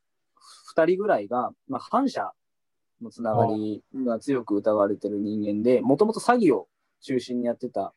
[0.76, 2.34] 2人ぐらいが、まあ、反社
[3.02, 6.68] のつながりが強く疑われてる人間で、もともと詐欺を
[7.02, 7.94] 中心にやってた、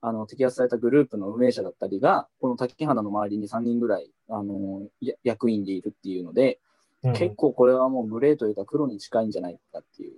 [0.00, 6.60] あの摘発されたグループの運営者だったりが、この竹花の周りに3人ぐらいあのや役員でいるっていうので、
[7.02, 10.14] うん、結構これはもうグレーというか黒に近いんじゃないかっていう。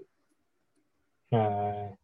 [1.32, 1.96] うん。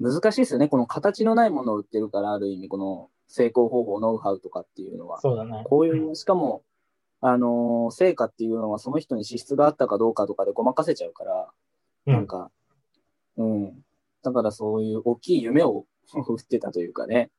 [0.00, 0.68] 難しいですよね。
[0.68, 5.20] この形のないものを売ってるから、ある意味、この成功方法、ノウハウとかっていうのは。
[5.20, 5.62] そうだね。
[5.66, 6.62] こういう、しかも、
[7.20, 11.48] あのー成果っていうのはその人に資質があったかどうかとかでごまかせちゃうから、
[12.06, 12.50] うんなんか、
[13.36, 13.84] うん。
[14.22, 15.86] だからそういう大きい夢を
[16.28, 17.30] 売ってたというかね。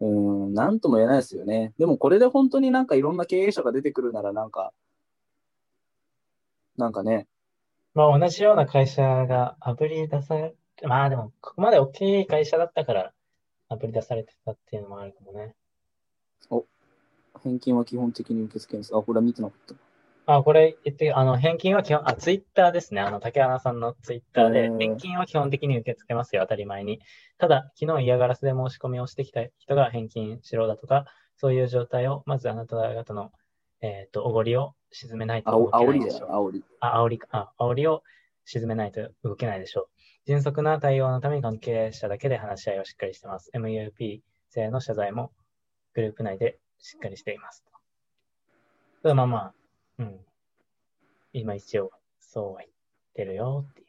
[0.00, 1.74] うん、なんとも言えないですよね。
[1.78, 4.72] でもこれで本当になんかいろんな経営者が出てくるならなんか、
[6.76, 7.28] なんかね、
[7.94, 13.12] まあ同じような会社があぶり出され、まあでも、ここまで大きい会社だったから、
[13.68, 15.54] あぶり出されてたっていうのもあるかもね。
[17.42, 18.94] 返金は基本的に受け付けます。
[18.94, 19.74] あ、これは見てなかった。
[20.24, 23.00] あ、これ言って、あの、返金は基本、あ、ツイッターですね。
[23.00, 27.00] あの、竹花さんのツイッターでう、ん返金は基本的に受け付けますよ、当たり前に。
[27.38, 33.32] ただ、昨日嫌がらせで申し込みをしてきた人が返金しろだとか、そういう状態を、まずあなた方の、
[33.80, 36.30] えっと、おごりを沈めないとあお動けないでしょう。
[36.30, 36.64] 煽り。
[36.78, 38.04] あ、煽りか、あ、煽りを
[38.44, 39.88] 沈めないと動けないでしょう。
[40.26, 43.50] 迅速な対応のために関係者だけで話し合いをしっかりしてます。
[43.54, 44.20] MUP
[44.50, 45.32] 制の謝罪も
[45.94, 47.64] グループ内でしっかりしています。
[49.02, 49.54] とまあまあ、
[49.98, 50.20] うん。
[51.32, 52.70] 今一応、そうは言っ
[53.14, 53.86] てるよっていう。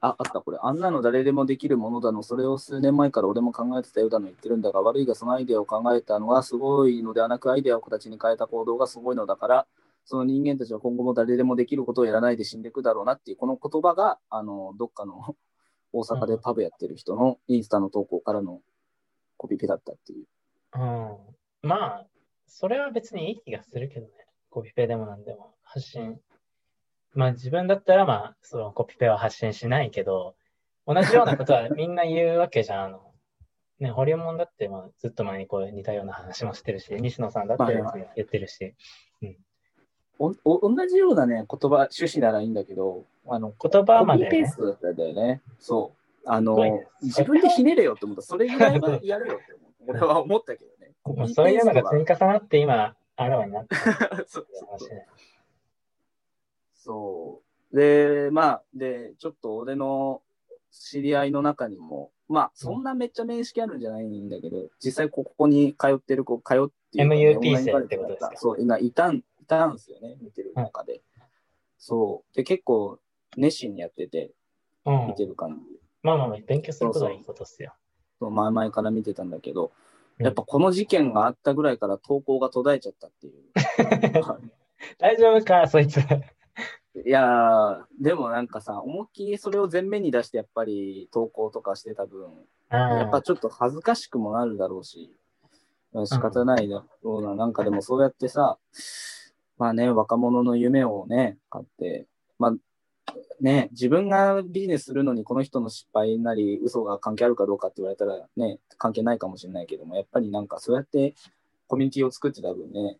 [0.00, 0.58] あ、あった、これ。
[0.62, 9.66] あんなの誰でもできるものだの、それを数年前から俺も考えてたようだの言ってるんだが、悪いがそのアイデアを考えたのがすごいのではなく、アイデアを形に変えた行動がすごいのだから、
[10.04, 15.36] その人間たちは今後も誰でもできることをやらないで死んでいくだろうなっていう、この言葉が、あの、どっかの
[15.92, 18.62] 大阪でパブやってる人のインスタの投稿からの
[19.36, 20.26] コピペだったっていう。
[20.74, 21.35] うん。
[21.66, 22.06] まあ、
[22.46, 24.12] それは別にいい気がするけどね。
[24.50, 26.18] コピペでもなんでも発信。
[27.12, 30.34] まあ自分だったらまあ、そのコピペは発信しないけど、
[30.86, 32.84] 同じようなことはみんな言うわけじゃん。
[32.84, 33.00] あの、
[33.80, 37.64] ね、ホリエモンだってまあずっと前にこう似たような話もしてるし、西野さんだって
[38.14, 38.74] 言ってるし、
[40.18, 45.42] おお同じようなね、言葉、趣旨ならいいんだけど、あの、言葉までねコピーペース、トだったんだよね。
[45.58, 45.92] そ
[46.24, 46.28] う。
[46.28, 46.56] あの
[47.02, 48.22] 自分でひねれよって思った。
[48.22, 49.54] それぐらいはやれよって
[49.86, 49.98] 思う。
[49.98, 50.75] 俺は思ったけど
[51.34, 53.74] そういうのが積み重なって今、あらわになって
[54.26, 54.46] そう
[56.74, 57.42] そ
[57.72, 57.76] う。
[57.76, 60.22] で、まあ、で、ちょっと俺の
[60.70, 66.44] 知り合いの中にも、まあ、そんなめっちゃ面識あるんじゃないんだけど、実際ここに通ってる子、通っ
[66.92, 68.32] ていうかね MUP 生ってことですか？
[68.36, 71.02] そう、今いたん、いたんですよね、見てる中で。
[71.78, 72.36] そう。
[72.36, 72.98] で、結構
[73.36, 74.32] 熱心にやってて、
[74.84, 75.14] うん見。
[75.14, 75.80] てる感じ。
[76.02, 77.74] まあまあまあ、勉強することはいいことっすよ。
[78.18, 79.70] そう前々から見てたんだけど、うん
[80.18, 83.42] やっぱこの事件があったぐらいから投稿が途絶えちゃったっていう。
[84.98, 85.98] 大丈夫か、そいつ。
[85.98, 92.30] いやー、でもなんかさ、思いっきりそれを前面に出してやっぱり投稿とかしてた分、
[92.70, 95.14] やっぱちょっと恥ずかしくもなるだろうし、
[96.06, 97.34] 仕方ないだろうな。
[97.34, 98.58] なんかでもそうやってさ、
[99.58, 102.06] まあね、若者の夢をね、買って、
[102.38, 102.52] まあ
[103.40, 111.14] ね、自分がビジネスするのにこの人の失敗なり嘘が関係あるかどうかって言われたらね、関係ないかもしれないけども、やっぱりなんかそうやって
[111.66, 112.98] コミュニティを作ってた分ね、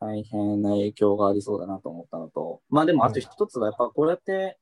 [0.00, 4.58] 大変な影響がありそうだなと思ったのと、まあでもあと一つはやっぱこうやって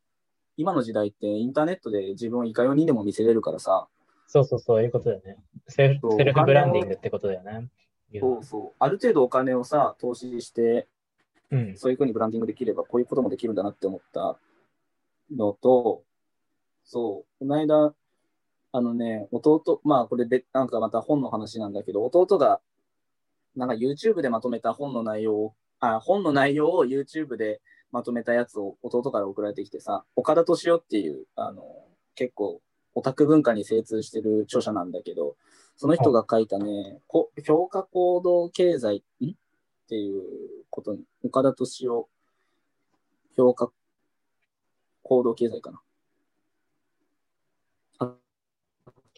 [0.57, 3.89] 今の時代ってインターネットで自分をいかようにでも見せれるからさ、
[4.27, 5.39] そうそうそう、いうことだよね。
[5.67, 7.69] セルフブランディングってことだよね。
[8.21, 8.73] そうそう。
[8.79, 10.87] ある程度お金をさ、投資して、
[11.51, 11.77] うん。
[11.77, 14.39] そういうふうにブランディングできれば、こういうこともできるんだなって思った
[15.35, 16.03] のと、
[16.85, 17.95] そう、この間、
[18.73, 22.61] あのね、弟、まあこれで、なんかまた本の話なんだけど、弟が、
[23.57, 31.65] なんか YouTube でまとめた本の内容を、あ、本の内容を YouTube でまとめたやつを弟から送られてきてさ、岡田敏夫っていう、あの、
[32.15, 32.61] 結構
[32.95, 35.37] オタク文化に精通してる著者なんだけど、
[35.77, 39.31] その人が書いたね、こ評価行動経済、ん？
[39.31, 39.35] っ
[39.89, 40.23] ていう
[40.81, 42.09] ことに、岡田敏夫
[43.37, 43.71] 評価
[45.03, 45.81] 行動経済かな。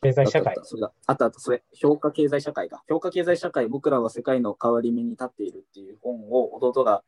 [0.03, 0.57] 経済社会。
[0.65, 0.93] それだ。
[1.07, 1.63] あったあった、それ。
[1.73, 2.83] 評価経済社会か。
[2.89, 7.05] 評価経済社会、僕らは世界の変わり目に立っているっていう本を、弟が、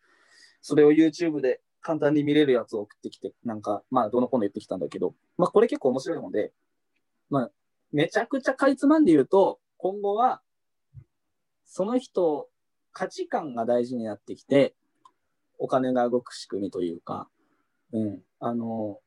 [0.63, 6.53] それを YouTube で簡単に見れるやつを送ってきて、なんか、まあ、どの本で言ってきたんだけど、まあ、これ結構面白いので、
[7.31, 7.51] まあ、
[7.91, 10.41] めちゃくちゃかいつまんで言うと、今後は、
[11.65, 12.49] その人、
[12.95, 14.74] 価値観が大事になってきて、
[15.59, 17.28] お金が動く仕組みというか、
[17.92, 19.01] うん、あの、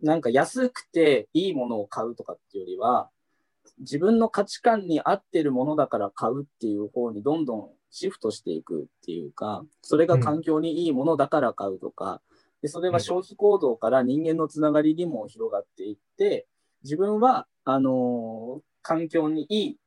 [0.00, 3.10] なんか安くていいものを買うとかっていうよりは、
[3.80, 12.20] 自分の価値観に合ってるものだから買うっていう方にどんどんシフトしていくっていうか、それが環境にいいものだから買うとか、
[12.62, 16.46] でそれは消費行動から人間のつながりにも広がっていって、
[16.82, 19.78] 自分は、あのー環境にいい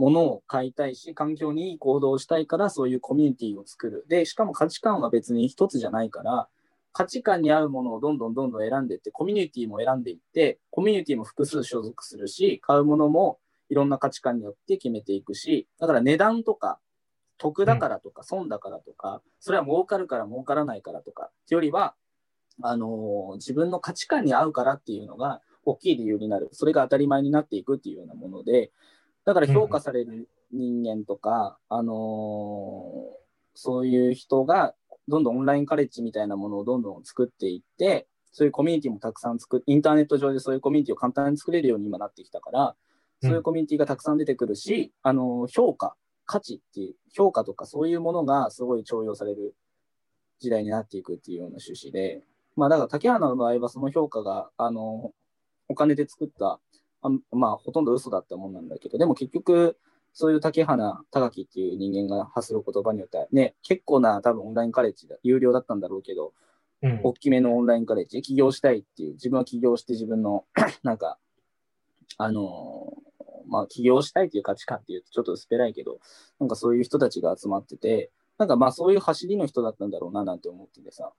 [0.00, 4.06] ものを買いたいし、環境にいい行動をしたいから、そういうコミュニティを作る。
[4.08, 6.48] で、しかも価値観は別に一つじゃないから、
[6.94, 16.80] 価値観に合うものをどんどんどんどん選んでいって、コミュニティも選んでいって、コミュニティも複数所属するし、買うものもいろんな価値観によって決めていくし、だから値段とか、
[17.36, 21.94] 得だからとか、損だからとか、それは儲かるから儲からないからとか、ってよりは、
[22.62, 26.48] あのー自分の価値観に合うからっていうのが大きい理由になる。
[26.52, 28.72] それが当たり前になっていくっていうようなもので、
[29.24, 33.20] だから評価される人間とか、あのー
[33.54, 34.74] そういう人が
[35.08, 42.76] どんどんオンラインカレッジみたいなものをどんどん作っていって、そういうコミュニティもたくさん作っインターネット上でそういうコミュニティを簡単に作れるように今なってきたから、
[43.22, 45.94] そういうコミュニティがたくさん出てくるし、あの、評価、
[46.24, 49.54] 価値っていう、評価とかそういうものがすごい重用される
[50.38, 52.22] 時代になっていくっていうような趣旨で、
[52.56, 55.12] まあだから竹花の場合はその評価が、あの、
[55.68, 56.60] お金で作った、あ
[57.32, 59.76] まあほとんど嘘だったもんなんだけど、でも結局、
[60.12, 66.32] そういう竹花高木っていう人間が発する言葉によってはね、結構な多分オンラインカレッジだ、有料だったんだろうけど、
[66.82, 67.00] うん。
[67.02, 70.46] 大きめのオンラインカレッジで起業したいっていう、自分は起業して自分の、
[70.82, 71.18] なんか、
[72.16, 73.10] あのー
[73.50, 75.98] まあ、起業したいっていう価値観っていうとちょっと薄っぺらいけど、
[76.38, 81.12] なんかそういう人たちが集まってて、なんかまあそういう走りの人だったんだろうななんて思っててさ、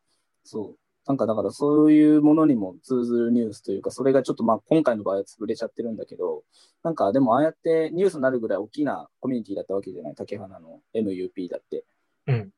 [0.43, 0.77] そう。
[1.08, 6.43] なんかだからそういうものにも通ずるニュースというか、それがちょっとまあ今回の場合は潰れちゃってるんだけど、
[6.84, 11.86] なんかでもああやってニュースになるぐらい大きなコミュニティだったわけじゃない、竹花の MUP だって。
[12.28, 12.54] うん。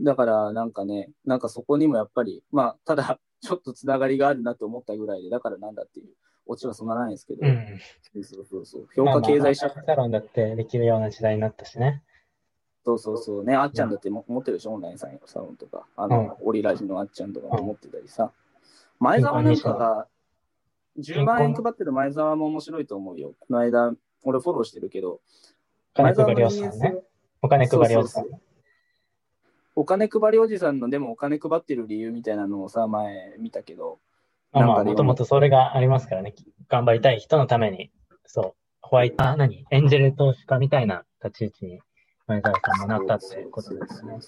[0.00, 6.08] だからなんかね、なんかそこにもやっぱり、まあただちょっとつながりがあるなと思ったぐらいで、だからなんだっていう
[6.46, 7.80] オチはそんなないんですけど、うん。
[8.22, 12.02] そうそうそう、評価経済社会、サロンだってできるような時代になったしね。
[12.86, 18.30] そうそうそうね、あっちゃんだっても持ってるでしょ、オンラインサロンとか、あの、オリラジのあっちゃんとかも持ってたりさ、
[19.00, 20.06] 前澤なんかが、
[20.96, 23.34] 10万円配ってる前澤も面白いと思うよ。
[23.40, 25.20] この間、俺フォローしてるけど、
[25.94, 26.94] お金配りおじさんね。
[27.42, 28.22] お金配りおじさん。
[28.22, 28.40] そうそう。
[29.74, 33.98] お金配りおじさんのでもお金配ってる理由みたいなのをさ、前見たけど、
[34.52, 36.34] まあもともとそれがありますからね。
[36.68, 37.90] 頑張りたい人のために、
[38.24, 39.66] そう、ホワイト、あ、何？
[39.70, 41.80] エンジェル投資家みたいな立ち位置に
[42.26, 44.18] 前澤さんもなったってことですよね。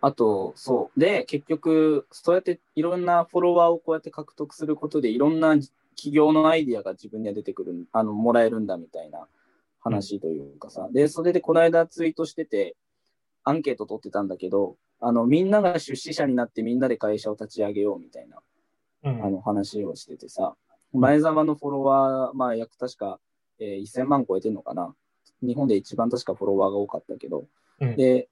[0.00, 1.00] あと、そう。
[1.00, 5.56] で、結局、そうやっていろんなフォロワーをこうやって獲得することで、いろんな
[5.96, 9.26] 企業のアイディアが自分には出てくる、あの、もらえるんだみたいな
[9.80, 10.88] 話というかさ。
[10.92, 12.76] で、それでこの間ツイートしてて、
[13.44, 18.38] アンケート取ってたんだけど、あの、みんなが出資者になってみんなで会社を立ち上げようみたいな、
[19.04, 20.54] うんあの、話をしててさ。
[20.92, 23.18] 前澤のフォロワー、まあ、約確か、
[23.58, 24.94] えー1000万超えてんのかな。
[25.46, 27.46] 日本で一番確かフォロワーが多かったけど、
[27.80, 28.28] うんで、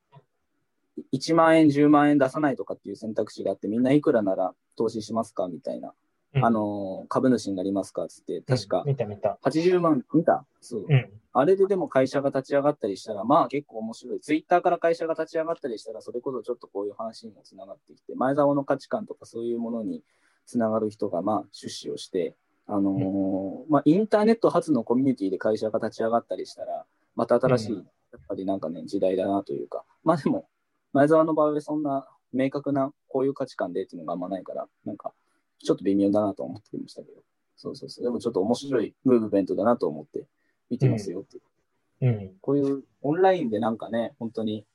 [1.12, 5.94] 1万円、10万円出さないとかっていう選択肢があって、みんないくらなら投資しますかみたいな、
[6.34, 9.38] うんあの、株主になりますかっつって、確か見た見た。
[9.42, 10.44] 80万、見た？
[10.60, 10.86] そう。
[10.88, 11.10] うん。
[11.34, 14.20] あれででも会社が立ち上がったりしたら、まあ結構面白い。
[14.20, 20.02] ツイッターから会社が立ち上がったりしたら、それこそちょっとこういう話にもつながってきて、前澤の価値観とかそういうものに
[20.46, 22.34] つながる人が、まあ出資をして、
[22.66, 26.84] あのーまあインターネット発のコミュニティで会社が立ち上がったりしたら、
[27.14, 27.78] また新しい、うん。
[27.78, 27.84] や
[28.18, 30.48] っぱりなんかね、時代だなというか、まあでも、
[30.92, 35.12] 前澤の場合はそんな明確なこういう価値観でっていうのがあんまないから、なんか、
[35.58, 37.22] ちょっと微妙だなと思ってましたけど、
[37.56, 40.26] そうそうそう、でもちょっと面白いムーブメントだなと思って
[40.70, 42.08] 見てますよっていう。
[42.08, 42.36] うん。
[42.40, 44.66] こういうオンラインでなんかね、本当に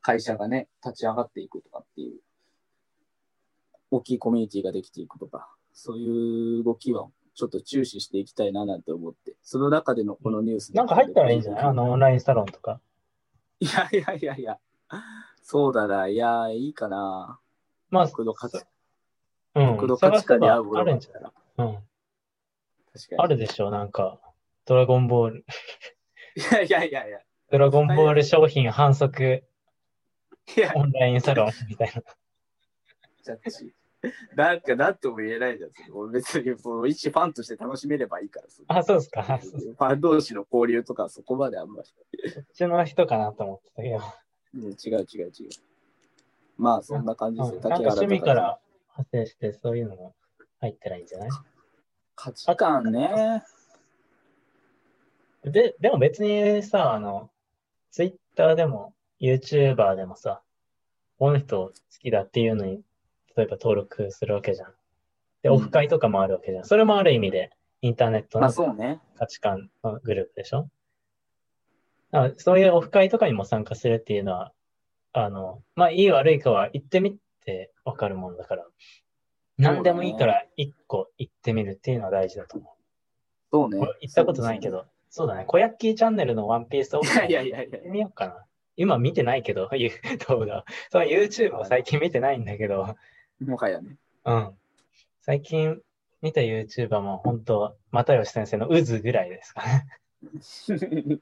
[0.00, 2.20] 会社がね、立ち上がっていくとかっていう、
[3.90, 7.08] 大きいコミュニティができていくとか、そういう動きは
[7.38, 11.62] ちょっと注視していきたいななんて思って、その中でのこのニュースでなんか入ったらいいんじゃない？
[11.66, 12.80] あの、オンラインサロンとか。
[13.60, 14.58] いやいやいやいや、
[15.40, 17.38] そうだな、いや、いいかな。
[17.90, 18.64] まあ、僕の価値
[19.54, 19.66] うん。
[19.76, 21.08] 僕の価値観に合うものあるんじ。
[21.14, 21.74] ゃないうん。
[22.92, 23.18] 確かに。
[23.18, 24.18] あるでしょなんか、
[24.64, 25.44] ドラゴンボール、
[26.34, 27.20] いやいやいやいや。
[27.52, 29.44] ドラゴンボール商品反則
[30.74, 32.02] オンラインサロンみたいな。
[33.22, 33.72] ジャッジ。
[34.36, 35.70] なんか、なんとも言えないじゃん。
[35.92, 38.48] 俺別に、もう一ファンとして楽しめればいいから。
[38.48, 39.24] そあ、そうですか。
[39.42, 41.88] そ ファン同士の交流とかそこまであんまり。
[42.40, 43.96] っちの人かなと思ってたけど。
[44.54, 45.48] うん違う違う違う。
[46.56, 47.56] まあ、そんな感じですよ。
[47.56, 48.60] うんなんか趣味から
[48.96, 50.14] 派生して、そういうのも
[50.60, 51.30] 入ったらいいんじゃない？
[52.14, 53.44] 価値観ね。
[55.42, 57.30] で、でも別にさ、あの、
[57.90, 60.42] ツイッターでも、YouTuber でもさ、
[61.18, 62.82] この人好きだっていうのに、
[63.38, 64.72] 例えば登録するわけじゃん。
[65.42, 66.64] で、うんオフ会とかもあるわけじゃん。
[66.64, 69.00] それもある意味で、インターネットまあ、のそうね。
[69.16, 70.68] 価値観のグループでしょ？
[72.10, 74.52] だからそういうオフ会とかにも参加するっていうのは、
[75.12, 78.66] あの、まあ、いい悪いかは行ってみてわかるもんだから、
[79.58, 82.74] 何でもいいから一個行ってみるっていうのは大事だと思う。
[83.52, 83.92] そうね俺。
[84.00, 88.44] 行ったことないけど、そうだね、小ヤッキーチャンネルのワンピースオフいやいやいやいや行ってみようかな。
[88.76, 89.90] 今見てないけど、い う
[90.28, 90.64] 動画。
[90.90, 92.94] その YouTube を最近見てないんだけど、
[93.40, 93.96] もはやね。
[94.24, 94.50] うん。
[95.22, 95.80] 最近
[96.22, 99.86] 見た YouTuber も本当、又吉先生の渦ぐらいですかね。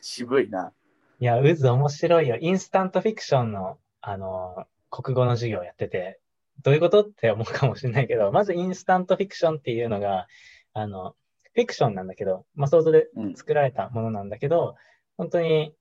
[0.00, 0.72] 渋いな。
[1.20, 2.36] いや、渦面白いよ。
[2.40, 6.20] インスタントフィクションの、あの、国語の授業をやってて、
[6.62, 10.26] どういうことって思うかもしれないけど、まずインスタントフィクションっていうのが、
[10.72, 11.14] あの、
[11.54, 13.34] フィクションなんだけど、まあ、想像でうん。
[13.36, 14.76] 作られたものなんだけど、
[15.16, 15.74] 本当に、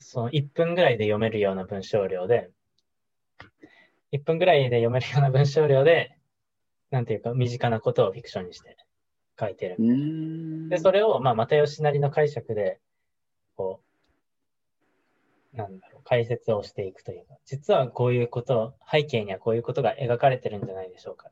[0.00, 2.50] その1分ぐらいで読めるような文章量で、
[4.14, 6.16] 1分ぐらいで読めるような文章量で、
[6.90, 8.76] なんていうか、身近なことをフィクションにして
[9.38, 9.76] 書いてる。
[10.68, 12.78] で、それを、まあ、又吉なりの解釈で、
[13.56, 13.80] こ
[15.52, 21.30] う、なんだろう、解説をしていくというか、実はこういうこと、背景にはこういうことが描かれてるんじゃないでしょうか。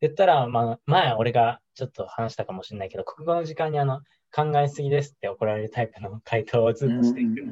[0.00, 4.00] 言ったら、まあ、前俺がちょっと話したかもしれないけど、国語の時間にあの、
[4.32, 7.42] 考えすぎですって怒られるタイプの回答をずっとしていく。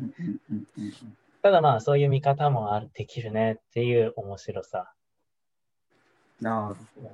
[1.43, 4.93] ただまあ、そういう見方もある、できるねっていう面白さ。
[6.41, 7.11] なるほど。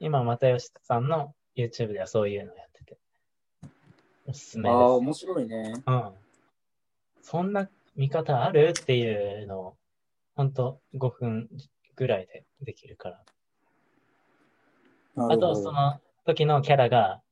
[0.00, 2.98] 今、又吉さんの YouTube ではそういうのやってて。
[4.26, 4.88] おすすめああ、です。
[4.98, 5.82] 面白いね。
[5.86, 6.10] うん。
[7.22, 9.76] そんな見方あるっていうのを、
[10.34, 11.48] ほんと5分
[11.96, 13.24] ぐらいでできるから。
[15.16, 17.22] あと、その時のキャラが、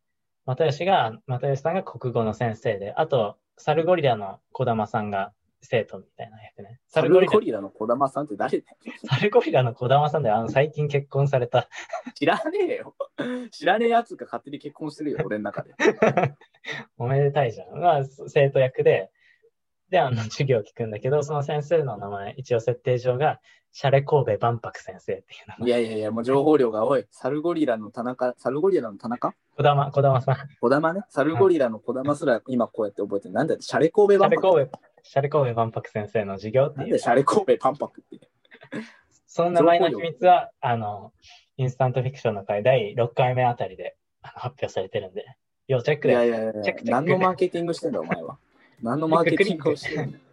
[0.47, 5.33] 又吉が、又吉さんが国語の先生で、あと、サルゴリラの児玉さんが
[5.63, 6.81] 生徒みたいな役ね。
[6.89, 11.69] サルゴリラゴリラの児玉さんって誰だよサルゴリラの児玉さんで、あの、最近結婚された。
[12.15, 12.95] 知らねえよ。
[13.51, 15.75] 知らねえやつが勝手に結婚してるよ、俺の中で。
[16.99, 17.79] おめでたいじゃん。
[17.79, 19.11] まあ、生徒役で、
[19.91, 23.41] で、あの、授業を聞くんだけど、その先生の名前、一応設定上が、
[23.73, 25.69] シャレ神戸万博先生っていう名前。
[25.69, 27.07] いやいやいや、もう情報量が多い。
[27.11, 29.35] サルゴリラの田中、サルゴリラの田中？
[29.57, 30.37] 児玉、児玉さん。
[30.61, 31.03] 児玉ね。
[31.09, 33.35] サルゴリラの児玉すら今こうやって覚えてる。
[33.35, 34.59] なんだよ、シャレ神戸シャ万博。
[34.59, 36.99] レ神戸、シャレ神戸万博先生の授業っていうなんで。
[36.99, 38.29] シャレ神戸万博って。
[39.27, 41.13] その名前の秘密は、あの、
[41.57, 45.25] インスタントフィクションの回第6回目あたりであの発表されてるんで、
[45.69, 46.29] 要チェックいやで。
[46.29, 48.39] いやいやチェックチェック何のマーケティングしてんだ、お前は。
[48.83, 50.25] 何のマーケティングをしてるんだよ。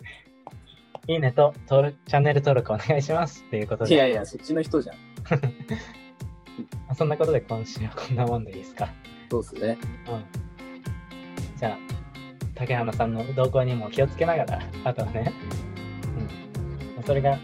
[1.10, 3.94] いいねと登録、チャンネル登録お願いしますっていうことで。
[3.94, 4.98] いやいや、そっちの人じゃん。
[6.96, 8.90] そんなことで今週はこんなもんでいいですか？
[9.30, 9.78] そうっすね。
[10.10, 10.26] うん。
[11.58, 11.78] じゃあ、
[12.58, 15.32] 竹花さんの動向にも気をつけながら、 あとはね、
[16.98, 17.04] うん。
[17.04, 17.38] それが、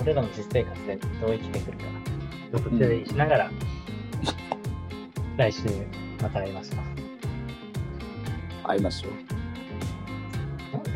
[0.00, 1.84] 俺らの実生活でどう生きてくるか、
[2.52, 3.50] 予測注意しながら、
[5.36, 5.62] 来週
[6.22, 6.78] また会いましょう。
[8.68, 9.12] 会いましょう。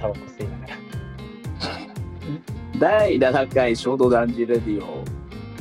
[0.00, 0.76] タバコ吸いながら。
[2.78, 5.04] 第7回衝動男児レディオ。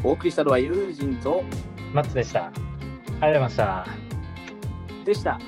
[0.04, 1.44] お送りしたのは友人と
[1.94, 2.46] マッツでした。
[2.46, 3.88] ありがとうございました。
[5.06, 5.40] でした。